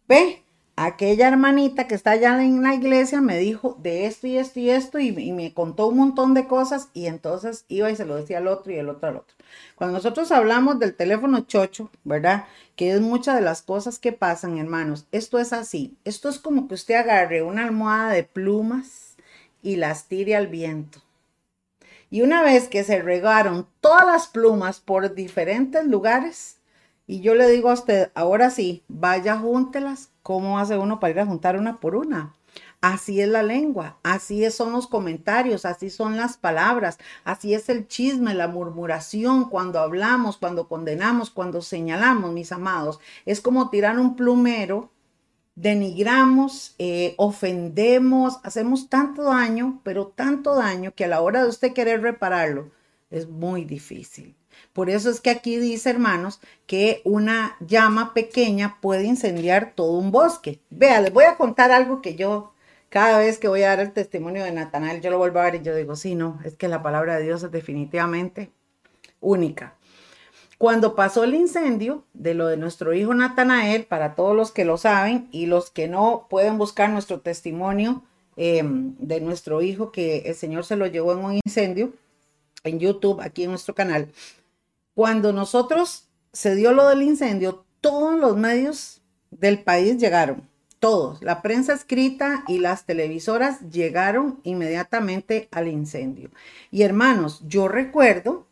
[0.08, 0.44] ve,
[0.76, 4.70] aquella hermanita que está allá en la iglesia me dijo de esto y esto y
[4.70, 8.40] esto y, me contó un montón de cosas y entonces iba y se lo decía
[8.40, 9.36] al otro y el otro al otro.
[9.76, 12.46] Cuando nosotros hablamos del teléfono chocho, ¿verdad?
[12.76, 15.06] Que es muchas de las cosas que pasan, hermanos.
[15.12, 15.98] Esto es así.
[16.04, 19.16] Esto es como que usted agarre una almohada de plumas
[19.62, 21.02] y las tire al viento.
[22.10, 26.55] Y una vez que se regaron todas las plumas por diferentes lugares,
[27.08, 30.12] y yo le digo a usted, ahora sí, vaya, júntelas.
[30.24, 32.34] ¿Cómo hace uno para ir a juntar una por una?
[32.82, 37.88] Así es la lengua, así son los comentarios, así son las palabras, así es el
[37.88, 43.00] chisme, la murmuración cuando hablamos, cuando condenamos, cuando señalamos, mis amados.
[43.26, 44.92] Es como tirar un plumero,
[45.56, 51.74] denigramos, eh, ofendemos, hacemos tanto daño, pero tanto daño que a la hora de usted
[51.74, 52.72] querer repararlo
[53.10, 54.36] es muy difícil.
[54.76, 60.12] Por eso es que aquí dice, hermanos, que una llama pequeña puede incendiar todo un
[60.12, 60.60] bosque.
[60.70, 62.52] Vea, les voy a contar algo que yo,
[62.90, 65.56] cada vez que voy a dar el testimonio de Natanael, yo lo vuelvo a ver
[65.56, 68.52] y yo digo, sí, no, es que la palabra de Dios es definitivamente
[69.22, 69.76] única.
[70.58, 74.76] Cuando pasó el incendio de lo de nuestro hijo Natanael, para todos los que lo
[74.76, 78.04] saben y los que no pueden buscar nuestro testimonio
[78.36, 81.94] em, de nuestro hijo que el Señor se lo llevó en un incendio
[82.66, 84.10] en YouTube, aquí en nuestro canal.
[84.96, 91.42] Cuando nosotros se dio lo del incendio, todos los medios del país llegaron, todos, la
[91.42, 96.32] prensa escrita y las televisoras llegaron inmediatamente al incendio.
[96.72, 98.48] Y hermanos, yo recuerdo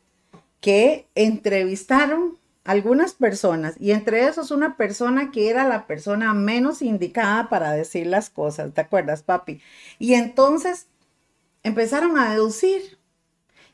[0.60, 7.50] que entrevistaron algunas personas y entre esos una persona que era la persona menos indicada
[7.50, 9.62] para decir las cosas, ¿te acuerdas, papi?
[10.00, 10.88] Y entonces
[11.64, 12.98] empezaron a deducir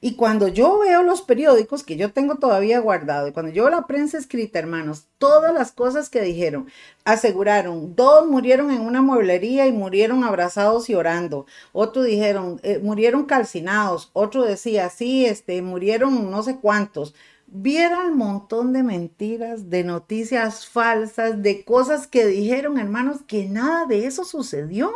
[0.01, 3.71] y cuando yo veo los periódicos que yo tengo todavía guardado, y cuando yo veo
[3.71, 6.67] la prensa escrita, hermanos, todas las cosas que dijeron,
[7.03, 11.45] aseguraron, dos murieron en una mueblería y murieron abrazados y orando.
[11.73, 14.09] Otro dijeron, eh, murieron calcinados.
[14.13, 17.13] Otro decía, sí, este, murieron no sé cuántos.
[17.47, 23.85] Vieron un montón de mentiras, de noticias falsas, de cosas que dijeron, hermanos, que nada
[23.85, 24.91] de eso sucedió.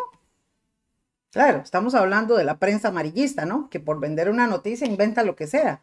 [1.34, 3.67] Claro, estamos hablando de la prensa amarillista, ¿no?
[3.72, 5.82] Que por vender una noticia inventa lo que sea.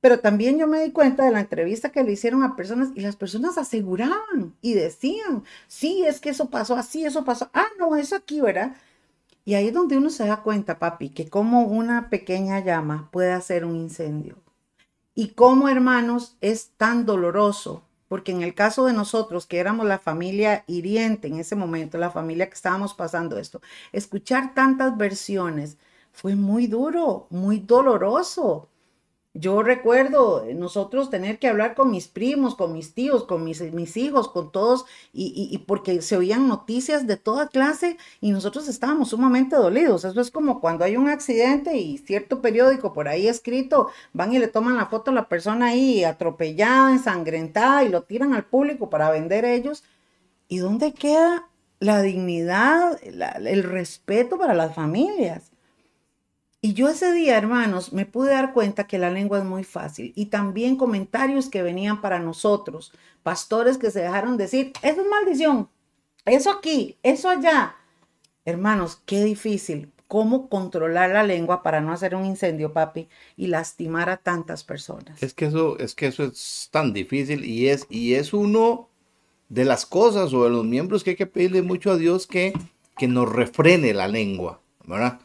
[0.00, 3.00] Pero también yo me di cuenta de la entrevista que le hicieron a personas y
[3.00, 7.96] las personas aseguraban y decían, sí, es que eso pasó así, eso pasó, ah, no,
[7.96, 8.76] eso aquí, ¿verdad?
[9.44, 13.32] Y ahí es donde uno se da cuenta, papi, que como una pequeña llama puede
[13.32, 14.36] hacer un incendio.
[15.16, 17.82] Y cómo, hermanos, es tan doloroso
[18.12, 22.10] porque en el caso de nosotros, que éramos la familia hiriente en ese momento, la
[22.10, 25.78] familia que estábamos pasando esto, escuchar tantas versiones
[26.12, 28.68] fue muy duro, muy doloroso.
[29.34, 33.96] Yo recuerdo nosotros tener que hablar con mis primos, con mis tíos, con mis, mis
[33.96, 39.56] hijos, con todos, y, porque se oían noticias de toda clase y nosotros estábamos sumamente
[39.56, 40.04] dolidos.
[40.04, 44.38] Eso es como cuando hay un accidente y cierto periódico por ahí escrito, van y
[44.38, 48.90] le toman la foto a la persona ahí atropellada, ensangrentada y lo tiran al público
[48.90, 49.82] para vender ellos.
[50.48, 51.48] ¿Y dónde queda
[51.80, 55.51] la dignidad, el respeto para las familias?
[56.64, 60.12] Y yo ese día, hermanos, me pude dar cuenta que la lengua es muy fácil
[60.14, 62.92] y también comentarios que venían para nosotros,
[63.24, 65.68] pastores que se dejaron decir, eso es maldición,
[66.24, 67.74] eso aquí, eso allá.
[68.44, 69.90] Hermanos, qué difícil.
[70.12, 75.22] cómo controlar la lengua para no hacer un incendio, papi, y lastimar a tantas personas.
[75.22, 78.90] Es que eso, es que eso es tan difícil y es, y es uno
[79.48, 82.52] de las cosas o de los miembros que hay que pedirle mucho a Dios que,
[82.98, 85.18] que nos refrene la lengua, ¿verdad?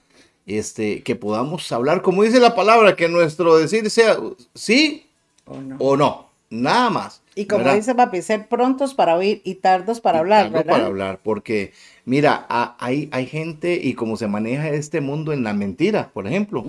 [0.47, 4.17] Este, que podamos hablar, como dice la palabra, que nuestro decir sea
[4.55, 5.05] sí
[5.45, 5.75] o no.
[5.77, 7.21] O no nada más.
[7.35, 10.71] Y como dice papi, ser prontos para oír y tardos para hablar, ¿verdad?
[10.71, 11.71] para hablar, porque
[12.03, 12.47] mira,
[12.79, 16.65] hay, hay gente y como se maneja este mundo en la mentira, por ejemplo,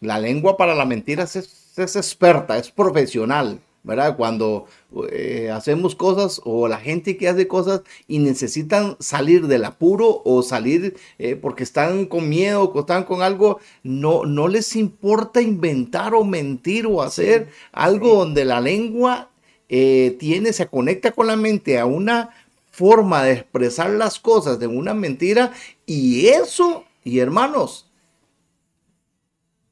[0.00, 3.60] la lengua para la mentira es, es, experta, es profesional.
[3.82, 4.16] ¿Verdad?
[4.16, 4.66] Cuando
[5.12, 10.42] eh, hacemos cosas o la gente que hace cosas y necesitan salir del apuro o
[10.42, 16.14] salir eh, porque están con miedo o están con algo, no, no les importa inventar
[16.14, 19.30] o mentir o hacer algo donde la lengua
[19.68, 22.30] eh, tiene, se conecta con la mente a una
[22.70, 25.52] forma de expresar las cosas de una mentira
[25.84, 27.90] y eso, y hermanos,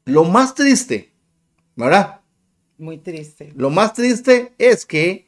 [0.05, 1.13] lo más triste,
[1.77, 2.21] ¿verdad?
[2.79, 3.53] Muy triste.
[3.57, 5.27] Lo más triste es que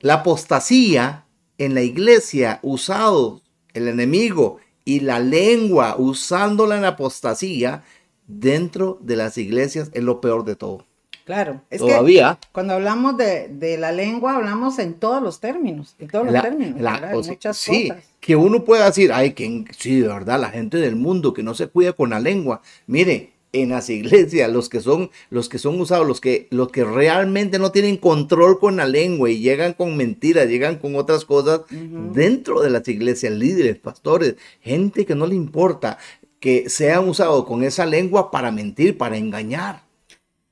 [0.00, 1.26] la apostasía
[1.58, 3.42] en la iglesia, usado
[3.74, 7.82] el enemigo y la lengua usándola en apostasía
[8.26, 10.86] dentro de las iglesias es lo peor de todo.
[11.24, 12.38] Claro, es Todavía.
[12.40, 16.80] que cuando hablamos de, la lengua, hablamos en todos los términos, en todos los términos,
[17.28, 21.32] muchas sí, que uno pueda decir, ay, que sí, de verdad, la gente del mundo
[21.32, 22.62] que no se cuida con la lengua.
[22.86, 26.84] Mire, en las iglesias, los que son, los que son usados, los que, los que
[26.84, 31.62] realmente no tienen control con la lengua y llegan con mentiras, llegan con otras cosas,
[31.70, 35.98] dentro de las iglesias, líderes, pastores, gente que no le importa
[36.38, 39.82] que sean usados con esa lengua para mentir, para engañar.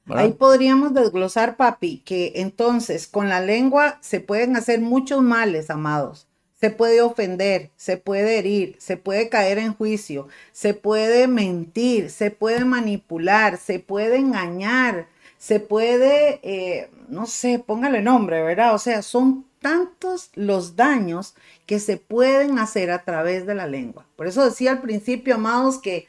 [0.06, 6.28] Ahí podríamos desglosar, papi, que entonces con la lengua se pueden hacer muchos males, amados
[6.60, 12.30] se puede ofender, se puede herir, se puede caer en juicio, se puede mentir, se
[12.30, 15.06] puede manipular, se puede engañar,
[15.38, 18.74] se puede, eh, no sé, póngale nombre, ¿verdad?
[18.74, 21.34] O sea, son tantos los daños
[21.66, 24.06] que se pueden hacer a través de la lengua.
[24.16, 26.06] Por eso decía al principio, amados, que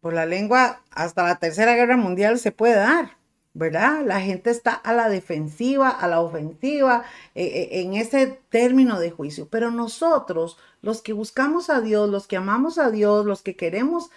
[0.00, 3.16] por la lengua hasta la Tercera Guerra Mundial se puede dar.
[3.54, 4.04] ¿Verdad?
[4.04, 7.04] La gente está a la defensiva, a la ofensiva,
[7.36, 9.48] eh, eh, en ese término de juicio.
[9.48, 14.10] Pero nosotros, los que buscamos a Dios, los que amamos a Dios, los que queremos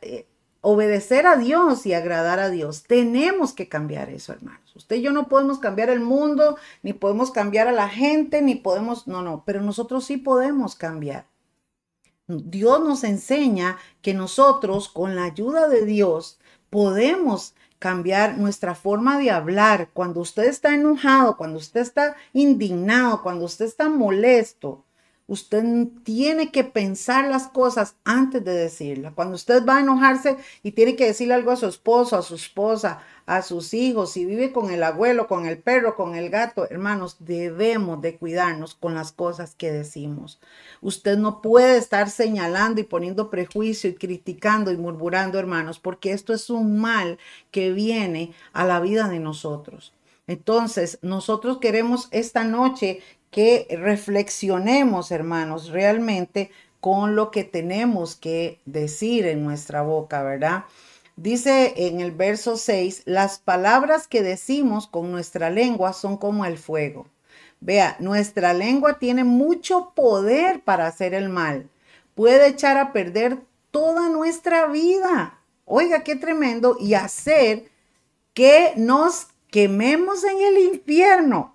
[0.00, 0.26] eh,
[0.62, 4.74] obedecer a Dios y agradar a Dios, tenemos que cambiar eso, hermanos.
[4.74, 8.54] Usted y yo no podemos cambiar el mundo, ni podemos cambiar a la gente, ni
[8.54, 11.26] podemos, no, no, pero nosotros sí podemos cambiar.
[12.26, 16.38] Dios nos enseña que nosotros, con la ayuda de Dios,
[16.70, 19.88] podemos cambiar nuestra forma de hablar.
[19.92, 24.84] Cuando usted está enojado, cuando usted está indignado, cuando usted está molesto,
[25.32, 25.64] usted
[26.04, 29.14] tiene que pensar las cosas antes de decirlas.
[29.14, 32.34] Cuando usted va a enojarse y tiene que decirle algo a su esposo, a su
[32.34, 36.68] esposa, a sus hijos, si vive con el abuelo, con el perro, con el gato,
[36.68, 40.38] hermanos, debemos de cuidarnos con las cosas que decimos.
[40.82, 46.34] Usted no puede estar señalando y poniendo prejuicio y criticando y murmurando, hermanos, porque esto
[46.34, 47.18] es un mal
[47.50, 49.94] que viene a la vida de nosotros.
[50.26, 53.00] Entonces, nosotros queremos esta noche
[53.32, 60.64] que reflexionemos, hermanos, realmente con lo que tenemos que decir en nuestra boca, ¿verdad?
[61.16, 66.58] Dice en el verso 6, las palabras que decimos con nuestra lengua son como el
[66.58, 67.06] fuego.
[67.60, 71.70] Vea, nuestra lengua tiene mucho poder para hacer el mal.
[72.14, 73.38] Puede echar a perder
[73.70, 75.38] toda nuestra vida.
[75.64, 76.76] Oiga, qué tremendo.
[76.78, 77.70] Y hacer
[78.34, 81.51] que nos quememos en el infierno.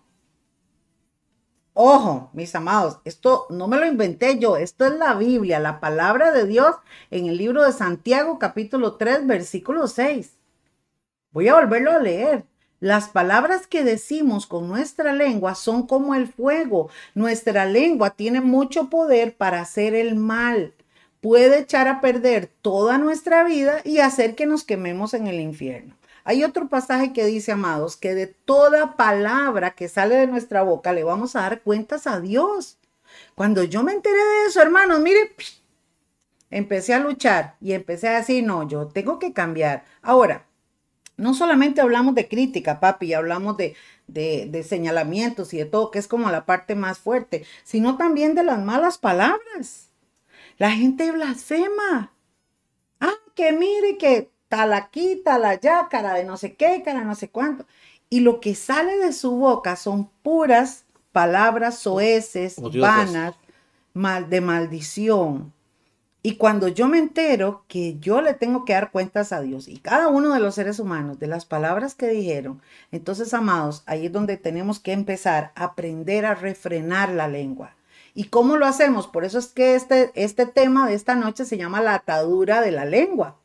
[1.79, 6.31] Ojo, mis amados, esto no me lo inventé yo, esto es la Biblia, la palabra
[6.31, 6.75] de Dios
[7.11, 10.39] en el libro de Santiago capítulo 3 versículo 6.
[11.29, 12.45] Voy a volverlo a leer.
[12.79, 16.89] Las palabras que decimos con nuestra lengua son como el fuego.
[17.13, 20.73] Nuestra lengua tiene mucho poder para hacer el mal.
[21.21, 25.95] Puede echar a perder toda nuestra vida y hacer que nos quememos en el infierno.
[26.27, 30.91] Hay otro pasaje que dice, amados, que de toda palabra que sale de nuestra boca
[30.91, 32.79] le vamos a dar cuentas a Dios.
[33.33, 35.33] Cuando yo me enteré de eso, hermanos, mire,
[36.49, 39.85] empecé a luchar y empecé a decir, no, yo tengo que cambiar.
[40.01, 40.45] Ahora,
[41.15, 46.09] no solamente hablamos de crítica, papi, hablamos de, de, señalamientos y de todo, que es
[46.09, 49.91] como la parte más fuerte, sino también de las malas palabras.
[50.57, 52.11] La gente blasfema.
[52.99, 57.05] Ah, que mire que tal aquí, tal allá, cara de no sé qué, cara de
[57.05, 57.65] no sé cuánto.
[58.09, 63.35] Y lo que sale de su boca son puras palabras soeces, vanas,
[63.93, 65.53] mal, de maldición.
[66.23, 69.77] Y cuando yo me entero que yo le tengo que dar cuentas a Dios y
[69.77, 74.11] cada uno de los seres humanos de las palabras que dijeron, entonces, amados, ahí es
[74.11, 77.75] donde tenemos que empezar a aprender a refrenar la lengua.
[78.13, 79.07] ¿Y cómo lo hacemos?
[79.07, 82.71] Por eso es que este, este tema de esta noche se llama la atadura de
[82.71, 83.37] la lengua.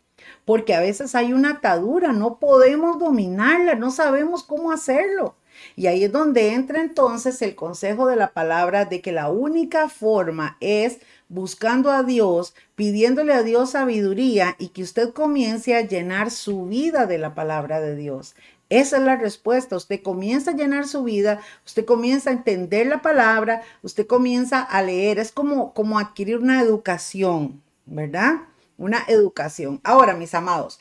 [0.45, 5.37] Porque a veces hay una atadura, no podemos dominarla, no sabemos cómo hacerlo.
[5.77, 9.89] Y ahí es donde entra entonces el consejo de la palabra de que la única
[9.89, 16.31] forma es buscando a Dios, pidiéndole a Dios sabiduría y que usted comience a llenar
[16.31, 18.35] su vida de la palabra de Dios.
[18.69, 19.77] Esa es la respuesta.
[19.77, 24.83] Usted comienza a llenar su vida, usted comienza a entender la palabra, usted comienza a
[24.83, 25.19] leer.
[25.19, 28.43] Es como, como adquirir una educación, ¿verdad?
[28.83, 29.81] Una educación.
[29.85, 30.81] Ahora, mis amados,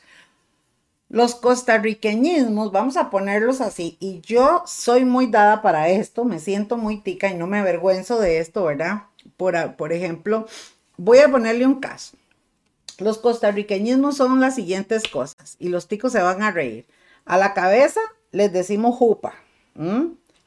[1.08, 6.76] los costarriqueñismos, vamos a ponerlos así, y yo soy muy dada para esto, me siento
[6.76, 9.04] muy tica y no me avergüenzo de esto, ¿verdad?
[9.36, 10.48] Por, ejemplo,
[10.96, 12.16] voy a ponerle un caso.
[12.98, 16.88] Los costarriqueñismos son las siguientes cosas, y los ticos se van a reír.
[17.24, 18.00] A la cabeza
[18.32, 19.34] les decimos jupa,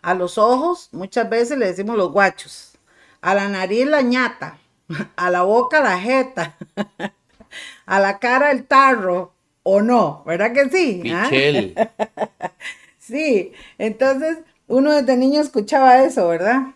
[0.01, 2.73] a los ojos muchas veces le decimos los guachos,
[3.21, 4.59] a la nariz la ñata,
[5.15, 6.57] a la boca la jeta,
[7.85, 9.33] a la cara el tarro,
[9.63, 11.03] o no, ¿verdad que sí?
[11.11, 11.29] ¿Ah?
[12.99, 14.37] sí, entonces
[14.67, 16.75] uno desde niño escuchaba eso, ¿verdad?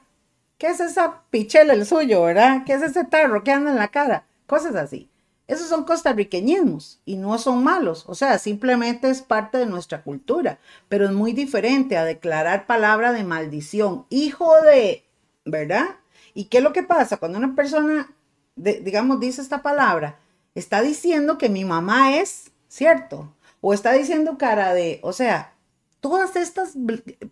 [0.58, 2.64] ¿Qué es esa pichela el suyo, verdad?
[2.66, 4.26] ¿Qué es ese tarro que anda en la cara?
[4.48, 5.10] Cosas así.
[5.48, 10.60] Esos son costarriqueñismos y no son malos, o sea, simplemente es parte de nuestra cultura,
[10.90, 15.06] pero es muy diferente a declarar palabra de maldición, hijo de,
[15.46, 15.96] ¿verdad?
[16.36, 18.14] ¿Y qué es lo que pasa cuando una persona,
[18.56, 20.20] digamos, dice esta palabra?
[20.56, 23.34] Está diciendo que mi mamá es ¿cierto?
[23.60, 25.54] O está diciendo cara de, o sea,
[26.00, 26.76] todas estas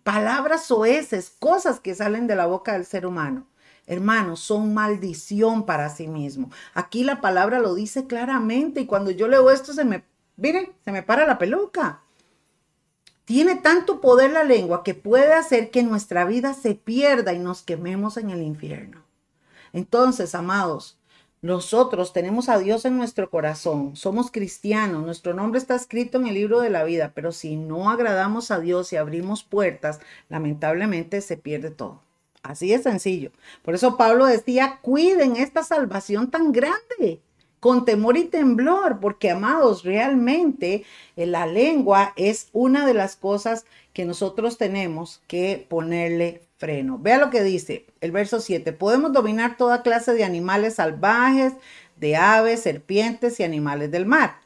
[0.02, 3.46] palabras soeces, cosas que salen de la boca del ser humano,
[3.86, 6.50] hermanos, son maldición para sí mismo.
[6.74, 10.04] Aquí la palabra lo dice claramente y cuando yo leo esto se me,
[10.36, 12.02] miren, se me para la peluca.
[13.24, 17.62] Tiene tanto poder la lengua que puede hacer que nuestra vida se pierda y nos
[17.62, 19.02] quememos en el infierno.
[19.74, 20.97] Entonces, amados,
[21.40, 26.34] nosotros tenemos a Dios en nuestro corazón, somos cristianos, nuestro nombre está escrito en el
[26.34, 31.36] libro de la vida, pero si no agradamos a Dios y abrimos puertas, lamentablemente se
[31.36, 32.02] pierde todo.
[32.42, 33.30] Así es sencillo.
[33.62, 37.20] Por eso Pablo decía, cuiden esta salvación tan grande
[37.60, 40.84] con temor y temblor, porque amados, realmente
[41.16, 46.98] eh, la lengua es una de las cosas que nosotros tenemos que ponerle freno.
[46.98, 48.72] Vea lo que dice el verso 7.
[48.72, 51.54] Podemos dominar toda clase de animales salvajes,
[51.96, 54.36] de aves, serpientes y animales del mar,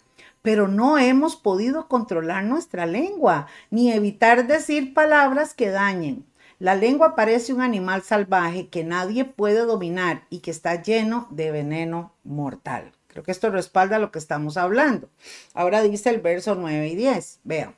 [0.42, 6.24] pero no hemos podido controlar nuestra lengua ni evitar decir palabras que dañen.
[6.58, 11.50] La lengua parece un animal salvaje que nadie puede dominar y que está lleno de
[11.50, 12.92] veneno mortal.
[13.08, 15.08] Creo que esto respalda lo que estamos hablando.
[15.54, 17.40] Ahora dice el verso 9 y 10.
[17.42, 17.74] Vean,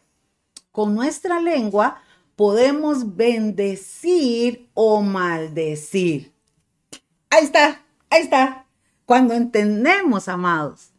[0.70, 2.02] con nuestra lengua
[2.36, 6.32] podemos bendecir o maldecir.
[7.30, 8.66] Ahí está, ahí está.
[9.06, 10.92] Cuando entendemos, amados,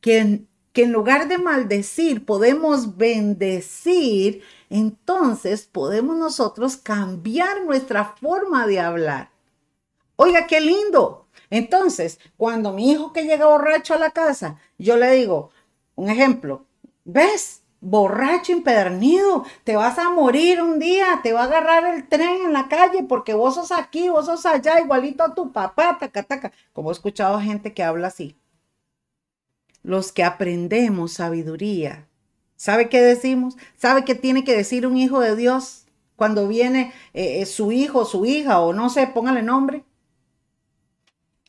[0.00, 8.66] que en, que en lugar de maldecir podemos bendecir, entonces podemos nosotros cambiar nuestra forma
[8.66, 9.30] de hablar.
[10.16, 11.26] Oiga, qué lindo.
[11.50, 15.50] Entonces, cuando mi hijo que llega borracho a la casa, yo le digo,
[15.96, 16.66] un ejemplo,
[17.04, 17.63] ¿ves?
[17.84, 22.52] Borracho, empedernido, te vas a morir un día, te va a agarrar el tren en
[22.52, 26.52] la calle porque vos sos aquí, vos sos allá, igualito a tu papá, taca, taca.
[26.72, 28.36] Como he escuchado gente que habla así.
[29.82, 32.08] Los que aprendemos sabiduría,
[32.56, 33.56] ¿sabe qué decimos?
[33.76, 35.84] ¿Sabe qué tiene que decir un hijo de Dios
[36.16, 39.84] cuando viene eh, eh, su hijo, su hija o no sé, póngale nombre?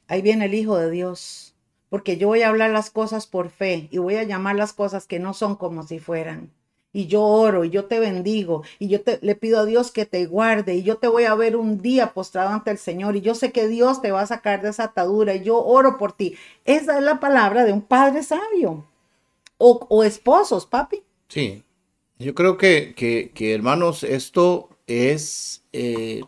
[0.07, 1.54] Ahí viene el hijo de Dios
[1.95, 5.07] porque yo voy a hablar las cosas por fe y voy a llamar las cosas
[5.07, 6.51] que no son como si fueran.
[6.91, 10.05] Y yo oro y yo te bendigo y yo te, le pido a Dios que
[10.05, 13.21] te guarde y yo te voy a ver un día postrado ante el Señor y
[13.21, 16.11] yo sé que Dios te va a sacar de esa atadura y yo oro por
[16.11, 16.35] ti.
[16.65, 18.85] Esa es la palabra de un padre sabio
[19.57, 21.01] o, esposos, papi.
[21.29, 21.63] Sí,
[22.19, 26.23] yo creo que, que, hermanos, esto es eh,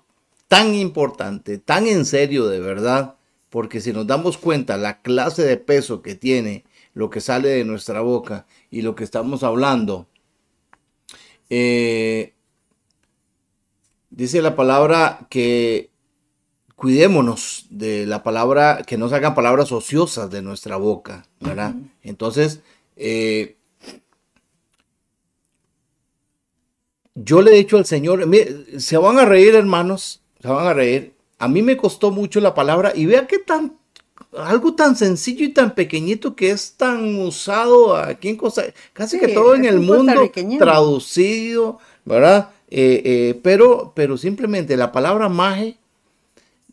[0.48, 3.17] tan importante, tan en serio de verdad
[3.50, 7.64] porque si nos damos cuenta la clase de peso que tiene lo que sale de
[7.64, 10.08] nuestra boca y lo que estamos hablando,
[11.50, 12.34] eh,
[14.10, 15.92] dice la palabra que
[16.76, 21.74] cuidémonos de la palabra, que no salgan palabras ociosas de nuestra boca, ¿verdad?
[22.04, 22.62] Entonces,
[22.96, 23.58] eh,
[27.16, 28.28] yo le he dicho al Señor,
[28.78, 32.54] se van a reír hermanos, se van a reír, a mí me costó mucho la
[32.54, 33.78] palabra y vea qué tan
[34.36, 38.64] algo tan sencillo y tan pequeñito que es tan usado aquí en Costa
[38.94, 42.50] casi que Sí, todo en el un mundo traducido, ¿verdad?
[42.70, 45.78] Eh, eh, pero, pero simplemente la palabra maje,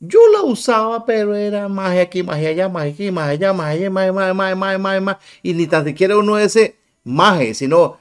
[0.01, 3.91] yo la usaba, pero era maje aquí, maje allá, maje aquí, maje allá, maje allá,
[3.91, 7.99] maje, maje, maje, maje, maje, maje, y ni tan siquiera uno ese maje, sino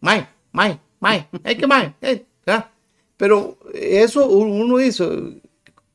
[0.00, 2.24] maje, maje, maje, hay que maje, eh.
[3.16, 5.04] Pero eso uno dice,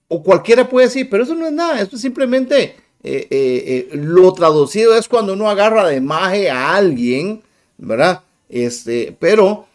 [0.08, 3.96] o cualquiera puede decir, pero eso no es nada, eso es simplemente eh, eh, eh,
[3.96, 7.42] lo traducido es cuando uno agarra de maje a alguien,
[7.78, 8.24] ¿verdad?
[8.50, 9.68] Este, pero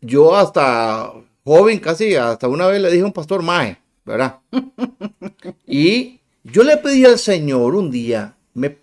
[0.00, 1.12] yo hasta
[1.44, 4.40] joven, casi hasta una vez le dije a un pastor maje, ¿verdad?
[5.66, 8.78] Y yo le pedí al Señor un día, me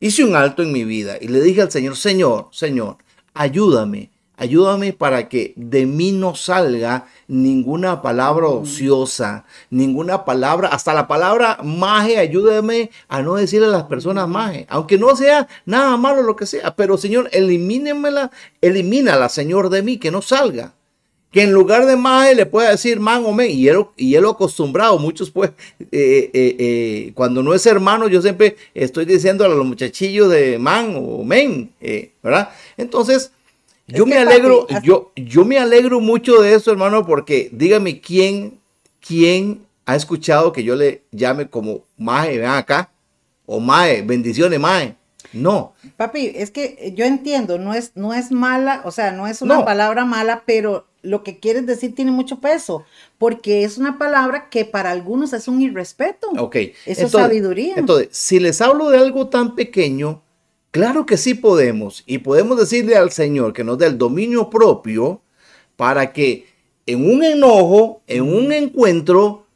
[0.00, 2.98] hice un alto en mi vida y le dije al Señor, Señor, Señor,
[3.32, 11.06] ayúdame, ayúdame para que de mí no salga ninguna palabra ociosa, ninguna palabra, hasta la
[11.06, 16.22] palabra maje, ayúdame a no decirle a las personas maje, aunque no sea nada malo
[16.22, 18.30] lo que sea, pero Señor, elimínemela,
[18.60, 20.74] elimínala, Señor, de mí, que no salga.
[21.30, 24.22] Que en lugar de maje le pueda decir man o men, y él, y él
[24.22, 29.44] lo acostumbrado, muchos pues, eh, eh, eh, cuando no es hermano, yo siempre estoy diciendo
[29.44, 31.72] a los muchachillos de man o men,
[32.22, 32.50] ¿verdad?
[32.76, 33.32] Entonces, Es
[33.86, 38.58] yo me alegro, papi, yo, yo me alegro mucho de eso, hermano, porque dígame quién,
[39.06, 42.90] quién ha escuchado que yo le llame como Mae, ven acá,
[43.46, 44.96] o Mae, bendiciones, Mae.
[45.32, 49.42] No, Papi, es que yo entiendo, no es, no es mala, o sea, no es
[49.42, 49.64] una No.
[49.64, 52.84] palabra mala, pero lo que quieres decir tiene mucho peso,
[53.18, 56.28] porque es una palabra que para algunos es un irrespeto.
[56.38, 56.56] ok.
[56.86, 57.74] Eso es sabiduría.
[57.76, 60.22] Entonces, si les hablo de algo tan pequeño,
[60.74, 65.20] claro que sí podemos, y podemos decirle al Señor que nos dé el dominio propio
[65.76, 66.48] para que
[66.84, 69.46] en un enojo, en un encuentro,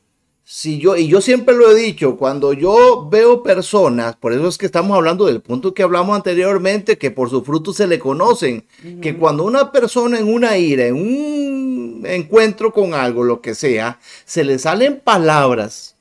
[0.44, 4.56] si yo, y yo siempre lo he dicho, cuando yo veo personas, por eso es
[4.56, 8.64] que estamos hablando del punto que hablamos anteriormente, que por sus frutos se le conocen,
[9.02, 13.98] que cuando una persona en una ira, en un encuentro con algo, lo que sea,
[14.24, 15.96] se le salen palabras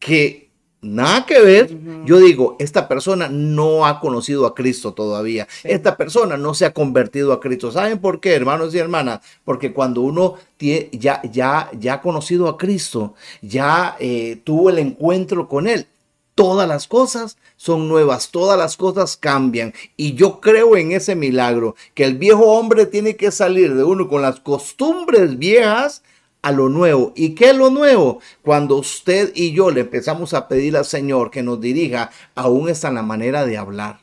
[0.00, 0.45] que
[0.80, 5.48] nada que ver, yo digo, esta persona no ha conocido a Cristo todavía.
[5.64, 7.70] Esta persona no se ha convertido a Cristo.
[7.70, 9.20] ¿Saben por qué, hermanos y hermanas?
[9.44, 15.48] Porque cuando uno ya, ya, ya ha conocido a Cristo, ya eh, tuvo el encuentro
[15.48, 15.86] con Él,
[16.34, 19.72] todas las cosas son nuevas, todas las cosas cambian.
[19.96, 24.08] Y yo creo en ese milagro, que el viejo hombre tiene que salir de uno
[24.08, 26.02] con las costumbres viejas
[26.46, 27.12] a lo nuevo.
[27.16, 28.20] ¿Y qué es lo nuevo?
[28.40, 32.86] Cuando usted y yo le empezamos a pedir al Señor que nos dirija, aún está
[32.86, 33.98] en la manera de hablar.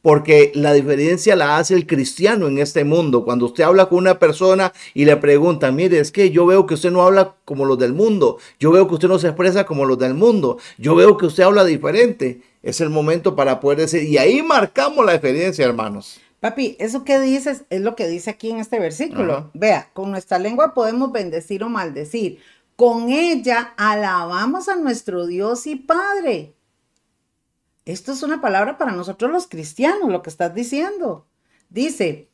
[0.00, 3.24] Porque la diferencia la hace el cristiano en este mundo.
[3.24, 6.74] Cuando usted habla con una persona y le pregunta, mire, es que yo veo que
[6.74, 8.38] usted no habla como los del mundo.
[8.60, 10.58] Yo veo que usted no se expresa como los del mundo.
[10.78, 12.42] Yo veo que usted habla diferente.
[12.62, 16.20] Es el momento para poder decir, y ahí marcamos la diferencia, hermanos.
[16.40, 19.34] Papi, eso que dices es lo que dice aquí en este versículo.
[19.34, 19.50] Ajá.
[19.54, 22.38] Vea, con nuestra lengua podemos bendecir o maldecir.
[22.76, 26.54] Con ella alabamos a nuestro Dios y Padre.
[27.84, 31.26] Esto es una palabra para nosotros los cristianos, lo que estás diciendo.
[31.70, 32.28] Dice,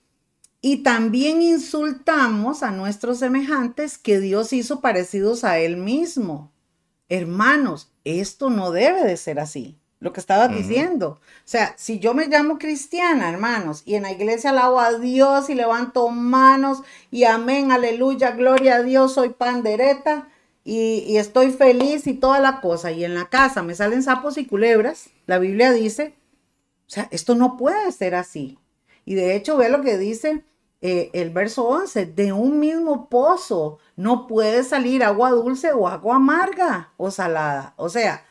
[0.60, 6.52] y también insultamos a nuestros semejantes que Dios hizo parecidos a Él mismo.
[7.08, 9.78] Hermanos, esto no debe de ser así.
[10.00, 10.58] Lo que estabas Ujú.
[10.58, 11.08] diciendo.
[11.20, 15.48] O sea, si yo me llamo cristiana, hermanos, y en la iglesia alabo a Dios
[15.48, 20.28] y levanto manos y amén, aleluya, gloria a Dios, soy pandereta
[20.64, 24.38] y, y estoy feliz y toda la cosa, y en la casa me salen sapos
[24.38, 26.14] y culebras, la Biblia dice,
[26.86, 28.58] o sea, esto no puede ser así.
[29.04, 30.44] Y de hecho, ve lo que dice
[30.80, 36.16] eh, el verso 11, de un mismo pozo no puede salir agua dulce o agua
[36.16, 37.72] amarga o salada.
[37.76, 38.26] O sea,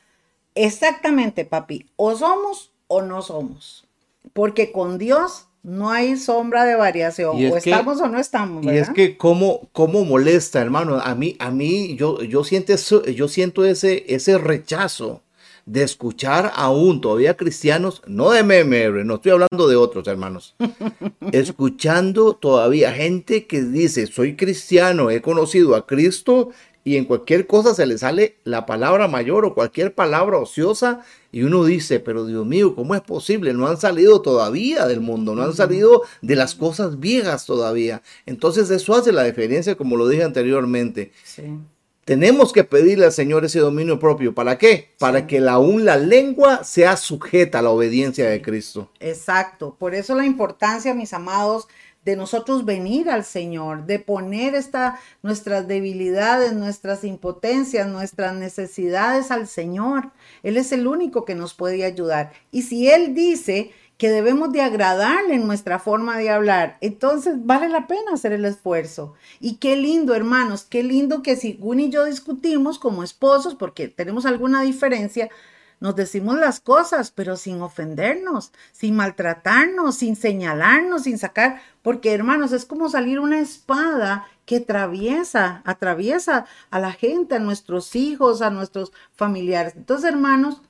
[0.55, 3.85] exactamente, papi, o somos o no somos.
[4.33, 7.37] Porque con Dios no hay sombra de variación.
[7.37, 10.99] Y es O que- estamos o no estamos, Y es que cómo, cómo molesta, hermano.
[10.99, 15.21] A mí, a mí, yo, yo siento eso, yo siento ese, ese rechazo
[15.65, 20.55] de escuchar aún todavía cristianos, no de meme, no estoy hablando de otros hermanos,
[21.31, 26.49] escuchando todavía gente que dice, soy cristiano, he conocido a Cristo
[26.83, 31.43] y en cualquier cosa se le sale la palabra mayor o cualquier palabra ociosa y
[31.43, 33.53] uno dice, pero Dios mío, ¿cómo es posible?
[33.53, 38.01] No han salido todavía del mundo, no han salido de las cosas viejas todavía.
[38.25, 41.11] Entonces eso hace la diferencia, como lo dije anteriormente.
[41.23, 41.43] Sí.
[42.05, 44.35] Tenemos que pedirle al Señor ese dominio propio.
[44.35, 44.89] ¿Para qué?
[44.99, 48.91] Para que la, aún la lengua sea sujeta a la obediencia de Cristo.
[48.99, 49.77] Exacto.
[49.79, 51.67] Por eso la importancia, mis amados,
[52.05, 59.47] de nosotros venir al Señor, de poner esta, nuestras debilidades, nuestras impotencias, nuestras necesidades al
[59.47, 60.11] Señor.
[60.43, 62.33] Él es el único que nos puede ayudar.
[62.51, 67.69] Y si Él dice que debemos de agradarle en nuestra forma de hablar, entonces vale
[67.69, 69.13] la pena hacer el esfuerzo.
[69.39, 74.25] Y qué lindo, hermanos, qué lindo que si y yo discutimos como esposos, porque tenemos
[74.25, 75.29] alguna diferencia,
[75.79, 82.51] nos decimos las cosas, pero sin ofendernos, sin maltratarnos, sin señalarnos, sin sacar, porque hermanos,
[82.51, 88.49] es como salir una espada que atraviesa, atraviesa a la gente, a nuestros hijos, a
[88.49, 89.73] nuestros familiares.
[89.75, 90.61] Entonces, hermanos,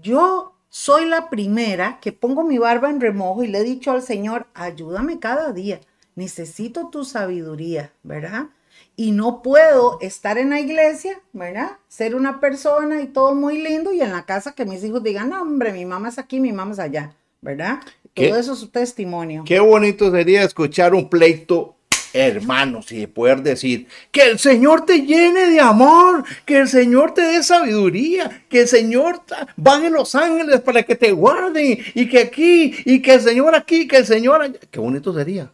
[0.00, 4.02] yo soy la primera que pongo mi barba en remojo y le he dicho al
[4.02, 5.80] Señor, ayúdame cada día,
[6.14, 8.48] necesito tu sabiduría, ¿verdad?
[8.96, 11.72] Y no puedo estar en la iglesia, ¿verdad?
[11.88, 15.30] Ser una persona y todo muy lindo y en la casa que mis hijos digan,
[15.30, 17.80] no, hombre, mi mamá es aquí, mi mamá es allá, ¿verdad?
[18.14, 19.44] Todo eso es su testimonio.
[19.46, 21.76] Qué bonito sería escuchar un pleito
[22.16, 27.20] hermanos y poder decir que el Señor te llene de amor, que el Señor te
[27.20, 29.22] dé sabiduría, que el Señor
[29.56, 33.86] en los ángeles para que te guarden y que aquí y que el Señor aquí,
[33.86, 34.58] que el Señor allá.
[34.70, 35.50] Qué bonito sería.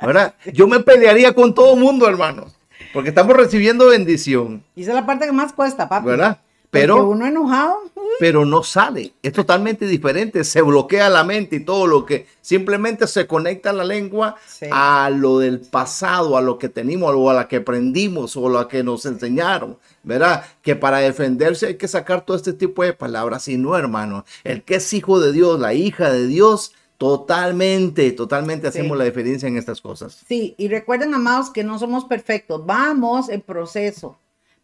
[0.00, 0.34] ¿Verdad?
[0.52, 2.59] Yo me pelearía con todo el mundo, hermanos.
[2.92, 4.64] Porque estamos recibiendo bendición.
[4.74, 6.06] Y esa es la parte que más cuesta, papi.
[6.06, 6.40] ¿Verdad?
[6.70, 7.78] Pero uno enojado.
[8.20, 9.14] Pero no sale.
[9.22, 10.44] Es totalmente diferente.
[10.44, 14.36] Se bloquea la mente y todo lo que simplemente se conecta la lengua
[14.70, 18.50] a lo del pasado, a lo que tenemos, o a la que aprendimos, o a
[18.50, 19.78] lo que nos enseñaron.
[20.02, 20.44] ¿Verdad?
[20.62, 23.48] Que para defenderse hay que sacar todo este tipo de palabras.
[23.48, 24.24] Y no, hermano.
[24.44, 29.48] El que es hijo de Dios, la hija de Dios, Totalmente, totalmente hacemos la diferencia
[29.48, 30.20] en estas cosas.
[30.28, 34.18] Sí, y recuerden, amados, que no somos perfectos, vamos en proceso,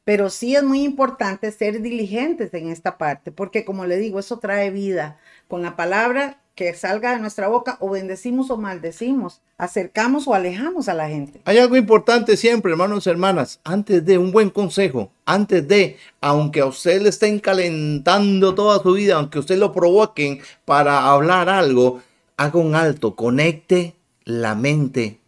[0.05, 4.39] pero sí es muy importante ser diligentes en esta parte, porque como le digo, eso
[4.39, 5.18] trae vida.
[5.49, 10.91] Con la palabra que salga de nuestra boca, o bendecimos o maldecimos, acercamos o alejamos
[10.91, 11.41] a la gente.
[11.47, 16.61] Hay algo importante siempre, hermanos y hermanas, antes de un buen consejo, antes de, aunque
[16.61, 22.03] a usted le estén calentando toda su vida, aunque usted lo provoquen para hablar algo,
[22.37, 25.20] haga un alto, conecte la mente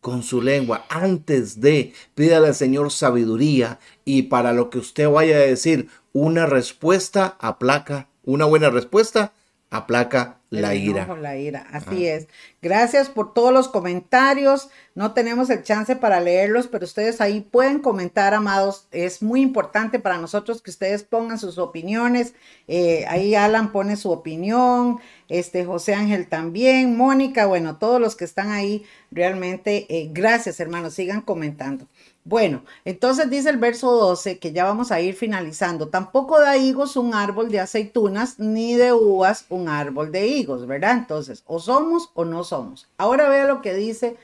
[0.00, 0.84] con su lengua.
[0.88, 6.46] Antes de pídale al Señor sabiduría y para lo que usted vaya a decir una
[6.46, 9.32] respuesta aplaca, una buena respuesta
[9.72, 11.08] aplaca la ira.
[11.18, 12.28] la ira, así es.
[12.60, 14.68] Gracias por todos los comentarios.
[14.94, 18.86] No tenemos el chance para leerlos, pero ustedes ahí pueden comentar, amados.
[18.92, 22.34] Es muy importante para nosotros que ustedes pongan sus opiniones.
[22.68, 24.98] Eh, ahí Alan pone su opinión,
[25.30, 30.92] este José Ángel también, Mónica, bueno, todos los que están ahí, realmente, eh, gracias hermanos,
[30.92, 31.88] sigan comentando.
[32.24, 35.88] Bueno, entonces dice el verso 12 que ya vamos a ir finalizando.
[35.88, 40.92] Tampoco da higos un árbol de aceitunas, ni de uvas un árbol de higos, ¿verdad?
[40.98, 42.86] Entonces, o somos o no somos.
[42.96, 44.16] Ahora vea lo que dice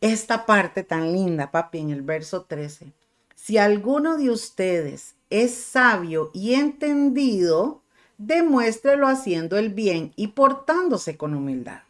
[0.00, 2.92] esta parte tan linda, papi, en el verso 13.
[3.34, 7.82] Si alguno de ustedes es sabio y entendido,
[8.16, 11.82] demuéstrelo haciendo el bien y portándose con humildad.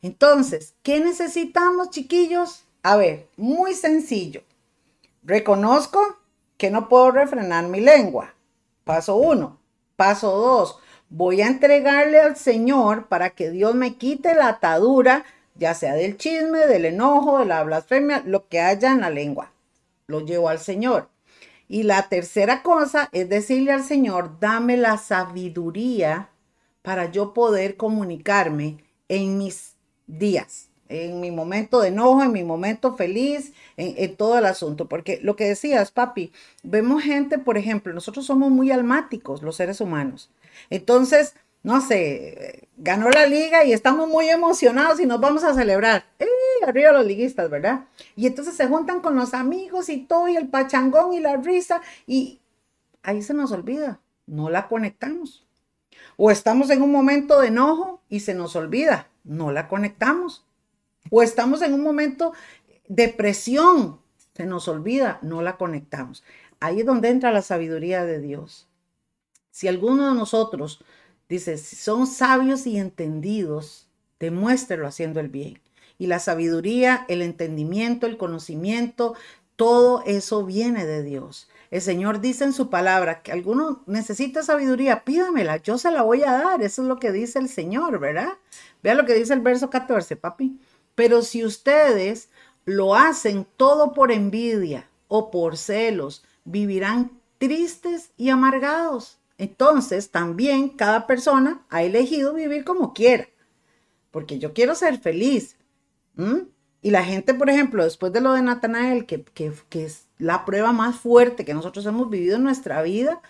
[0.00, 2.64] Entonces, ¿qué necesitamos, chiquillos?
[2.82, 4.42] A ver, muy sencillo.
[5.28, 6.00] Reconozco
[6.56, 8.32] que no puedo refrenar mi lengua.
[8.84, 9.58] Paso uno.
[9.94, 10.78] Paso dos.
[11.10, 16.16] Voy a entregarle al Señor para que Dios me quite la atadura, ya sea del
[16.16, 19.52] chisme, del enojo, de la blasfemia, lo que haya en la lengua.
[20.06, 21.10] Lo llevo al Señor.
[21.68, 26.30] Y la tercera cosa es decirle al Señor, dame la sabiduría
[26.80, 29.74] para yo poder comunicarme en mis
[30.06, 34.88] días en mi momento de enojo, en mi momento feliz, en, todo el asunto.
[34.88, 36.32] Porque lo que decías, papi,
[36.62, 40.30] vemos gente, por ejemplo, nosotros somos muy almáticos, los seres humanos.
[40.70, 46.06] Entonces, no sé, ganó la liga y estamos muy emocionados y nos vamos a celebrar.
[46.18, 46.26] ¡Eh!
[46.66, 47.84] Arriba los liguistas, ¿verdad?
[48.16, 51.82] Y entonces se juntan con los amigos y todo, y el pachangón y la risa,
[52.06, 52.40] y
[53.02, 55.46] ahí se nos olvida, no la conectamos.
[56.16, 60.47] O estamos en un momento de enojo y se nos olvida, no la conectamos.
[61.10, 62.32] O estamos en un momento
[62.88, 64.00] de presión,
[64.34, 66.24] se nos olvida, no la conectamos.
[66.60, 68.68] Ahí es donde entra la sabiduría de Dios.
[69.50, 70.84] Si alguno de nosotros
[71.28, 73.88] dice, si son sabios y entendidos,
[74.18, 75.60] demuéstrelo haciendo el bien.
[75.98, 79.14] Y la sabiduría, el entendimiento, el conocimiento,
[79.56, 81.48] todo eso viene de Dios.
[81.70, 86.22] El Señor dice en su palabra que alguno necesita sabiduría, pídamela, yo se la voy
[86.22, 86.62] a dar.
[86.62, 88.34] Eso es lo que dice el Señor, ¿verdad?
[88.82, 90.58] Vea lo que dice el verso 14, papi.
[90.98, 92.28] Pero si ustedes
[92.64, 99.20] lo hacen todo por envidia o por celos, vivirán tristes y amargados.
[99.38, 103.28] Entonces, también cada persona ha elegido vivir como quiera,
[104.10, 105.56] porque yo quiero ser feliz.
[106.82, 110.44] Y la gente, por ejemplo, después de lo de Natanael, que, que, que es la
[110.44, 113.22] prueba más fuerte que nosotros hemos vivido en nuestra vida,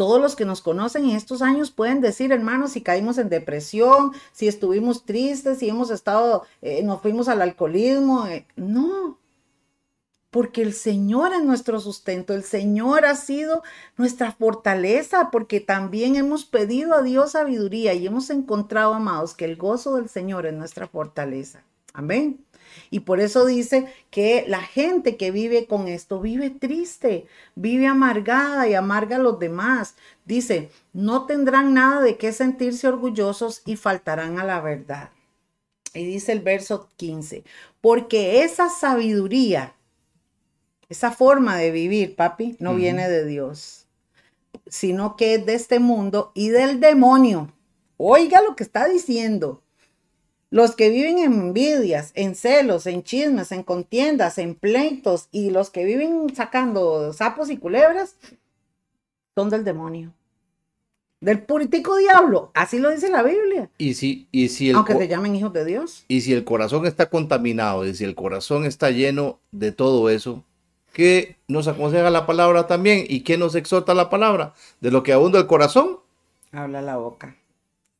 [0.00, 4.12] todos los que nos conocen en estos años pueden decir, hermanos, si caímos en depresión,
[4.32, 8.26] si estuvimos tristes, si hemos estado, eh, nos fuimos al alcoholismo.
[8.26, 9.18] Eh, no,
[10.30, 13.62] porque el Señor es nuestro sustento, el Señor ha sido
[13.98, 19.56] nuestra fortaleza, porque también hemos pedido a Dios sabiduría y hemos encontrado, amados, que el
[19.56, 21.62] gozo del Señor es nuestra fortaleza.
[21.92, 22.42] Amén.
[22.90, 28.66] Y por eso dice que la gente que vive con esto vive triste, vive amargada
[28.66, 29.94] y amarga a los demás.
[30.24, 35.10] Dice, no tendrán nada de qué sentirse orgullosos y faltarán a la verdad.
[35.94, 37.44] Y dice el verso 15,
[37.80, 39.74] porque esa sabiduría,
[40.88, 43.86] esa forma de vivir, papi, no viene de Dios,
[44.66, 47.52] sino que es de este mundo y del demonio.
[47.96, 49.62] Oiga lo que está diciendo.
[50.50, 55.70] Los que viven en envidias, en celos, en chismes, en contiendas, en pleitos y los
[55.70, 58.16] que viven sacando sapos y culebras
[59.36, 60.12] son del demonio.
[61.20, 62.50] Del puritico diablo.
[62.54, 63.70] Así lo dice la Biblia.
[63.78, 66.04] Y si, y si Aunque te llamen hijos de Dios.
[66.08, 70.42] Y si el corazón está contaminado y si el corazón está lleno de todo eso,
[70.92, 73.04] ¿qué nos aconseja la palabra también?
[73.06, 74.54] ¿Y qué nos exhorta la palabra?
[74.80, 76.00] De lo que abunda el corazón.
[76.50, 77.36] Habla la boca.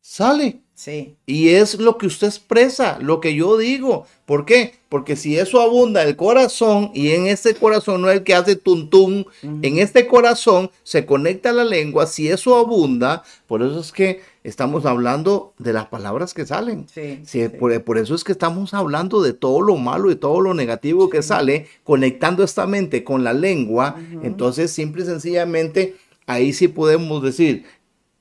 [0.01, 0.63] Sale.
[0.81, 1.15] Sí.
[1.27, 4.07] Y es lo que usted expresa, lo que yo digo.
[4.25, 4.77] ¿Por qué?
[4.89, 8.57] Porque si eso abunda el corazón y en este corazón no es el que hace
[8.57, 14.23] tuntum, en este corazón se conecta la lengua, si eso abunda, por eso es que
[14.43, 16.87] estamos hablando de las palabras que salen.
[16.89, 21.11] Sí, Por, eso es que estamos hablando de todo lo malo y todo lo negativo
[21.11, 23.97] que sale, conectando esta mente con la lengua.
[24.23, 27.67] Entonces, simple y sencillamente, ahí sí podemos decir,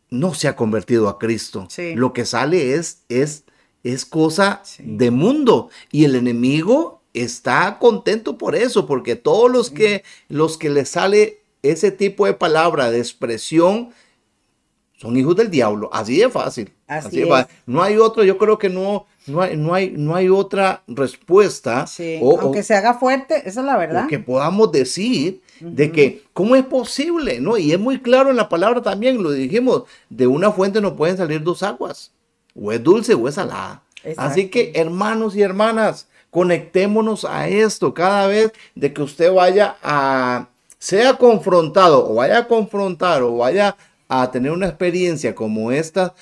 [0.09, 1.67] no se ha convertido a Cristo.
[1.95, 3.43] Lo que sale es, es,
[3.83, 5.69] es cosa de mundo.
[5.91, 11.41] Y el enemigo está contento por eso, porque todos los que, los que le sale
[11.61, 13.89] ese tipo de palabra, de expresión,
[14.99, 15.89] son hijos del diablo.
[15.93, 16.73] Así de fácil.
[16.85, 17.23] Así,
[17.65, 21.85] No hay otro, yo creo que no, no hay, no hay, no hay otra respuesta.
[22.21, 24.07] Aunque se haga fuerte, esa es la verdad.
[24.07, 27.39] Que podamos decir de que, ¿cómo es posible?
[27.39, 27.57] ¿No?
[27.57, 31.15] Y es muy claro en la palabra también, lo dijimos, de una fuente no pueden
[31.15, 32.11] salir dos aguas,
[32.53, 33.83] o es dulce o es salada.
[34.17, 40.49] Así que, hermanos y hermanas, conectémonos a esto cada vez de que usted vaya a,
[40.77, 43.75] sea confrontado o vaya a confrontar o vaya
[44.09, 46.15] a tener una experiencia como esta,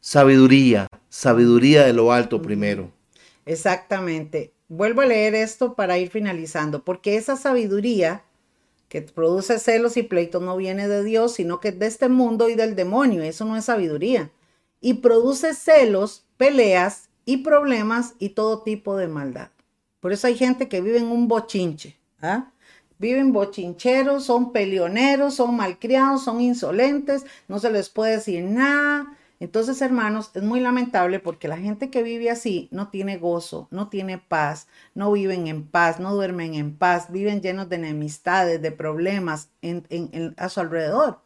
[0.00, 2.92] sabiduría, sabiduría de lo alto primero.
[3.46, 4.52] Exactamente.
[4.68, 8.24] Vuelvo a leer esto para ir finalizando, porque esa sabiduría
[8.88, 12.48] que produce celos y pleitos no viene de Dios, sino que es de este mundo
[12.48, 13.22] y del demonio.
[13.22, 14.30] Eso no es sabiduría.
[14.80, 19.50] Y produce celos, peleas y problemas y todo tipo de maldad.
[20.00, 21.96] Por eso hay gente que vive en un bochinche.
[22.20, 22.50] ¿ah?
[22.98, 29.80] Viven bochincheros, son peleoneros, son malcriados, son insolentes, no se les puede decir nada, entonces,
[29.82, 34.18] hermanos, es muy lamentable porque la gente que vive así no tiene gozo, no tiene
[34.18, 39.50] paz, no viven en paz, no duermen en paz, viven llenos de enemistades, de problemas
[40.36, 41.20] a su alrededor.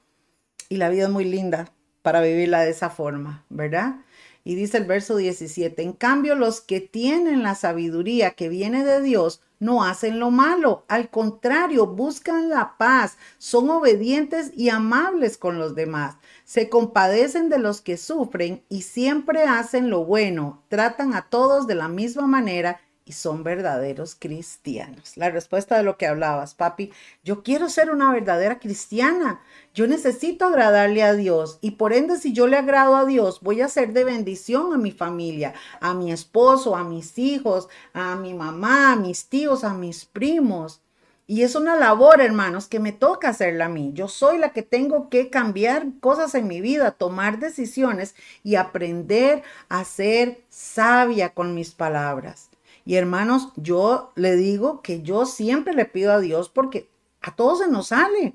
[0.69, 3.97] Y la vida es muy linda para vivirla de esa forma, ¿verdad?
[4.45, 9.01] Y dice el verso 17, en cambio los que tienen la sabiduría que viene de
[9.01, 15.59] Dios no hacen lo malo, al contrario, buscan la paz, son obedientes y amables con
[15.59, 16.17] los demás
[16.53, 21.75] se compadecen de los que sufren y siempre hacen lo bueno, tratan a todos de
[21.75, 25.17] la misma manera y son verdaderos cristianos.
[25.17, 26.93] La respuesta de lo que hablabas, papi,
[27.25, 29.41] yo quiero ser una verdadera cristiana.
[29.75, 33.61] Yo necesito agradarle a Dios y por ende si yo le agrado a Dios, voy
[33.61, 38.35] a ser de bendición a mi familia, a mi esposo, a mis hijos, a mi
[38.35, 40.81] mamá, a mis tíos, a mis primos.
[41.27, 43.93] Y es una labor, hermanos, que me toca hacerla a mí.
[43.95, 49.43] Yo soy la que tengo que cambiar cosas en mi vida, tomar decisiones y aprender
[49.69, 52.52] a ser sabia con mis palabras.
[52.85, 56.89] Y hermanos, yo le digo que yo siempre le pido a Dios porque
[57.21, 58.35] a todos se nos sale.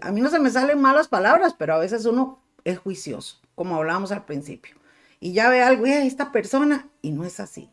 [0.00, 3.76] A mí no se me salen malas palabras, pero a veces uno es juicioso, como
[3.76, 4.76] hablábamos al principio.
[5.20, 7.70] Y ya ve algo, a esta persona, y no es así.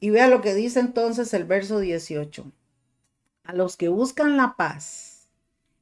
[0.00, 2.50] Y vea lo que dice entonces el verso 18
[3.48, 5.26] a los que buscan la paz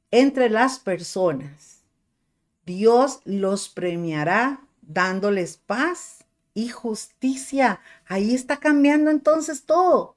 [0.09, 1.81] entre las personas,
[2.65, 6.16] Dios los premiará dándoles paz
[6.57, 7.81] y justicia.
[8.07, 10.15] Ahí está cambiando entonces todo.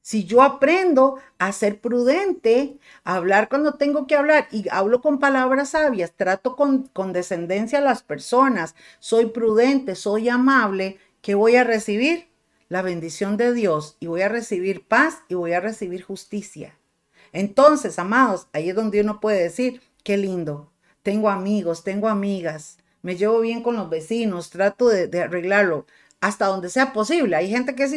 [0.00, 5.18] Si yo aprendo a ser prudente, a hablar cuando tengo que hablar y hablo con
[5.18, 11.56] palabras sabias, trato con, con descendencia a las personas, soy prudente, soy amable, ¿qué voy
[11.56, 12.30] a recibir?
[12.68, 16.78] la bendición de Dios y voy a recibir paz y voy a recibir justicia.
[17.32, 20.72] Entonces, amados, ahí es donde uno puede decir, qué lindo,
[21.02, 25.86] tengo amigos, tengo amigas, me llevo bien con los vecinos, trato de, arreglarlo
[26.20, 27.36] hasta donde sea posible.
[27.36, 27.92] Hay gente que es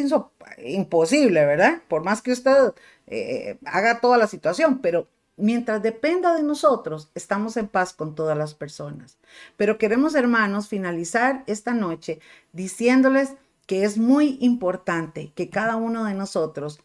[0.58, 1.80] imposible, ¿verdad?
[1.88, 2.74] Por más que usted
[3.06, 8.36] eh, haga toda la situación, pero mientras dependa de nosotros, estamos en paz con todas
[8.36, 9.18] las personas.
[9.56, 12.20] Pero queremos, hermanos, finalizar esta noche
[12.52, 13.34] diciéndoles
[13.66, 16.80] que es muy importante que cada uno de nosotros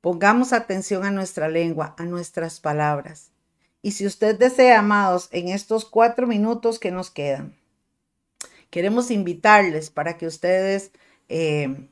[0.00, 3.33] pongamos atención a nuestra lengua, a nuestras palabras.
[3.84, 7.54] Y si usted desea, amados, en estos cuatro minutos que nos quedan,
[8.70, 10.90] queremos invitarles para que ustedes
[11.28, 11.90] eh,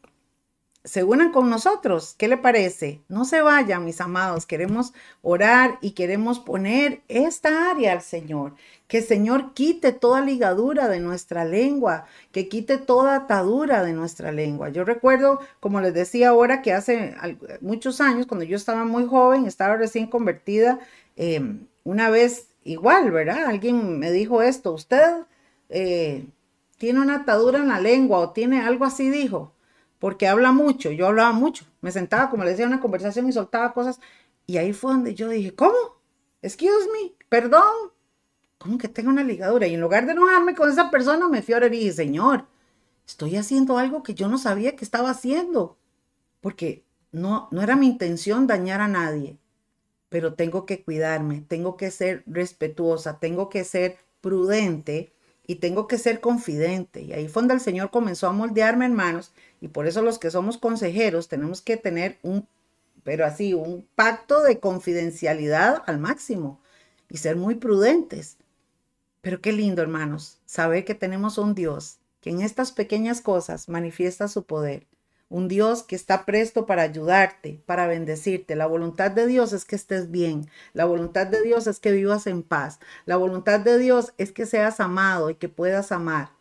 [0.85, 2.15] se unan con nosotros.
[2.17, 3.03] ¿Qué le parece?
[3.11, 4.47] No se vayan, mis amados.
[4.47, 8.55] Queremos orar y queremos poner esta área al Señor.
[8.89, 14.33] Que el Señor quite toda ligadura de nuestra lengua, que quite toda atadura de nuestra
[14.33, 14.71] lengua.
[14.71, 17.15] Yo recuerdo, como les decía ahora, que hace
[17.61, 20.81] muchos años, cuando yo estaba muy joven, estaba recién convertida,
[21.17, 23.47] em, una vez igual, ¿verdad?
[23.47, 25.25] Alguien me dijo esto, usted
[25.69, 26.27] eh,
[26.79, 29.53] tiene una atadura en la lengua o tiene algo así, dijo
[30.03, 33.33] porque habla mucho, yo hablaba mucho, me sentaba, como le decía, en una conversación y
[33.33, 34.01] soltaba cosas,
[34.49, 35.77] y ahí fue donde yo dije, ¿cómo?
[36.43, 37.93] Excuse me, perdón,
[38.59, 39.69] ¿cómo que tengo una ligadura?
[39.69, 42.47] Y en lugar de enojarme con esa persona, me fui a orar y dije, Señor,
[43.07, 45.79] estoy haciendo algo que yo no sabía que estaba haciendo,
[46.41, 49.39] porque no, no era mi intención dañar a nadie,
[50.13, 55.11] pero tengo que cuidarme, tengo que ser respetuosa, tengo que ser prudente
[55.47, 57.01] y tengo que ser confidente.
[57.01, 59.33] Y ahí fue donde el Señor comenzó a moldearme, hermanos,
[59.63, 62.47] y por eso los que somos consejeros tenemos que tener un,
[63.05, 66.61] pero así, un pacto de confidencialidad al máximo
[67.09, 68.37] y ser muy prudentes.
[69.23, 74.29] Pero qué lindo, hermanos, saber que tenemos un Dios que en estas pequeñas cosas manifiesta
[74.29, 74.87] su poder
[75.33, 78.55] un Dios que está presto para ayudarte, para bendecirte.
[78.55, 80.47] La voluntad de Dios es que estés bien.
[80.75, 82.81] La voluntad de Dios es que vivas en paz.
[83.07, 86.33] La voluntad de Dios es que seas amado y que puedas amar.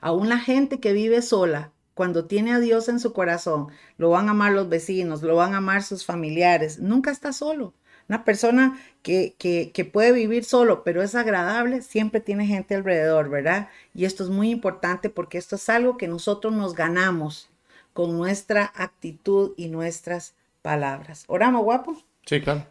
[0.00, 3.68] Aún la gente que vive sola, cuando tiene a Dios en su corazón,
[3.98, 6.78] lo van a amar los vecinos, lo van a amar sus familiares.
[6.78, 7.74] Nunca está solo.
[8.08, 13.68] Una persona que, que, puede vivir solo, pero es agradable, siempre tiene gente alrededor, ¿verdad?
[13.94, 17.51] Y esto es muy importante porque esto es algo que nosotros nos ganamos
[17.92, 21.24] con nuestra actitud y nuestras palabras.
[21.26, 21.96] ¿Oramos, guapo?
[22.26, 22.66] Sí, claro.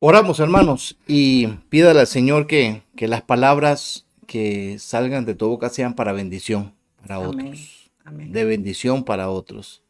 [0.00, 5.68] Oramos, hermanos, y pídale al Señor que, que, las palabras que salgan de tu boca
[5.68, 7.90] sean para bendición para otros.
[8.10, 9.82] De bendición para otros.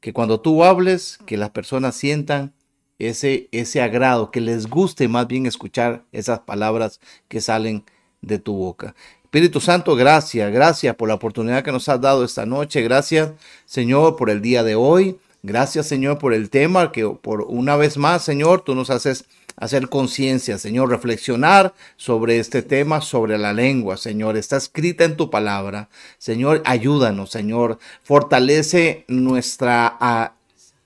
[0.00, 2.52] Que cuando tú hables, que las personas sientan
[2.98, 7.84] ese, ese agrado, que les guste más bien escuchar esas palabras que salen
[8.22, 8.94] de tu boca.
[9.30, 12.82] Espíritu Santo, gracias, gracias por la oportunidad que nos has dado esta noche.
[12.82, 13.30] Gracias,
[13.64, 15.18] Señor, por el día de hoy.
[15.44, 19.88] Gracias, Señor, por el tema que por una vez más, Señor, tú nos haces hacer
[19.88, 24.36] conciencia, Señor, reflexionar sobre este tema, sobre la lengua, Señor.
[24.36, 25.88] Está escrita en tu palabra.
[26.18, 27.78] Señor, ayúdanos, Señor.
[28.02, 30.32] Fortalece nuestra ah,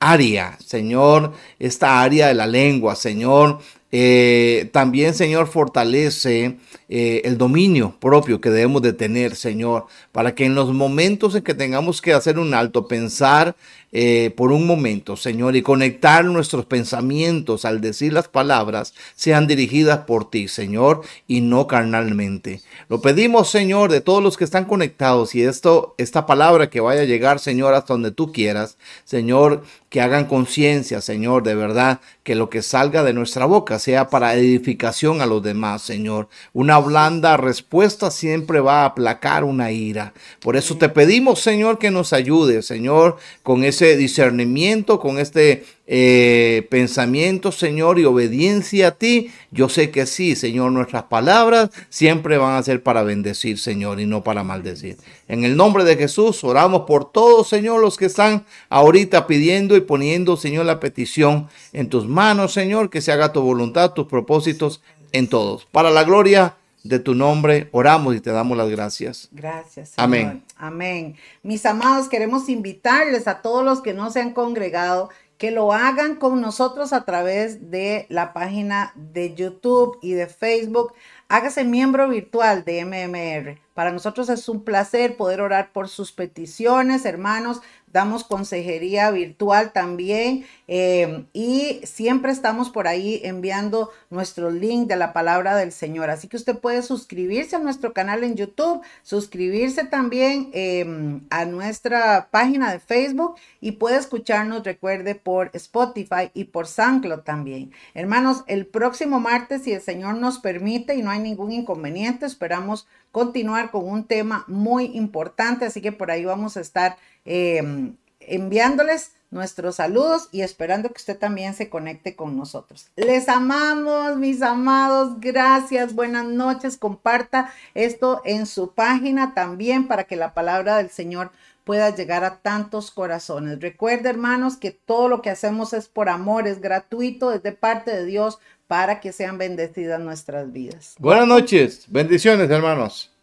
[0.01, 3.61] área, Señor, esta área de la lengua, Señor.
[3.97, 6.57] Eh, también, Señor, fortalece
[6.89, 11.45] eh, el dominio propio que debemos de tener, Señor, para que en los momentos en
[11.45, 13.55] que tengamos que hacer un alto, pensar
[13.97, 20.01] eh, por un momento, Señor, y conectar nuestros pensamientos al decir las palabras, sean dirigidas
[20.01, 22.61] por ti, Señor, y no carnalmente.
[22.89, 27.03] Lo pedimos, Señor, de todos los que están conectados y esto, esta palabra que vaya
[27.03, 32.35] a llegar, Señor, hasta donde tú quieras, Señor, que hagan conciencia, Señor, de verdad, que
[32.35, 36.29] lo que salga de nuestra boca sea para edificación a los demás, Señor.
[36.53, 40.13] Una blanda respuesta siempre va a aplacar una ira.
[40.41, 46.67] Por eso te pedimos, Señor, que nos ayude, Señor, con ese discernimiento, con este eh,
[46.71, 52.57] pensamiento, Señor, y obediencia a ti, yo sé que sí, Señor, nuestras palabras siempre van
[52.57, 54.97] a ser para bendecir, Señor, y no para maldecir.
[55.29, 59.81] En el nombre de Jesús, oramos por todos, Señor, los que están ahorita pidiendo y
[59.81, 64.81] poniendo, Señor, la petición en tus manos, Señor, que se haga tu voluntad, tus propósitos
[65.13, 65.67] en todos.
[65.71, 69.29] Para la gloria de tu nombre oramos y te damos las gracias.
[69.33, 69.91] Gracias.
[69.91, 70.05] Señor.
[70.05, 70.45] Amén.
[70.57, 71.17] Amén.
[71.43, 76.15] Mis amados, queremos invitarles a todos los que no se han congregado que lo hagan
[76.15, 80.93] con nosotros a través de la página de YouTube y de Facebook.
[81.29, 87.05] Hágase miembro virtual de MMR Para nosotros es un placer poder orar por sus peticiones,
[87.05, 87.61] hermanos
[87.95, 95.13] damos consejería virtual también eh, y siempre estamos por ahí enviando nuestro link de la
[95.13, 96.11] palabra del Señor.
[96.11, 102.31] Así que usted puede suscribirse a nuestro canal en YouTube, suscribirse también em, a nuestra
[102.33, 107.71] página de Facebook y puede escucharnos, recuerde, por Spotify y por SoundCloud también.
[107.95, 112.89] Hermanos, el próximo martes, si el Señor nos permite y no hay ningún inconveniente, esperamos
[113.13, 119.13] continuar con un tema muy importante, así que por ahí vamos a estar Em, enviándoles
[119.31, 122.87] nuestros saludos y esperando que usted también se conecte con nosotros.
[122.97, 125.21] Les amamos, mis amados.
[125.21, 125.95] Gracias.
[125.95, 126.77] Buenas noches.
[126.77, 131.33] Comparta esto en su página también para que la palabra del Señor
[131.65, 133.61] pueda llegar a tantos corazones.
[133.61, 137.91] Recuerde, hermanos, que todo lo que hacemos es por amor, es gratuito, es de parte
[137.91, 138.39] de Dios
[138.69, 140.95] para que sean bendecidas nuestras vidas.
[140.99, 141.85] Buenas noches.
[141.89, 143.14] Bendiciones, hermanos.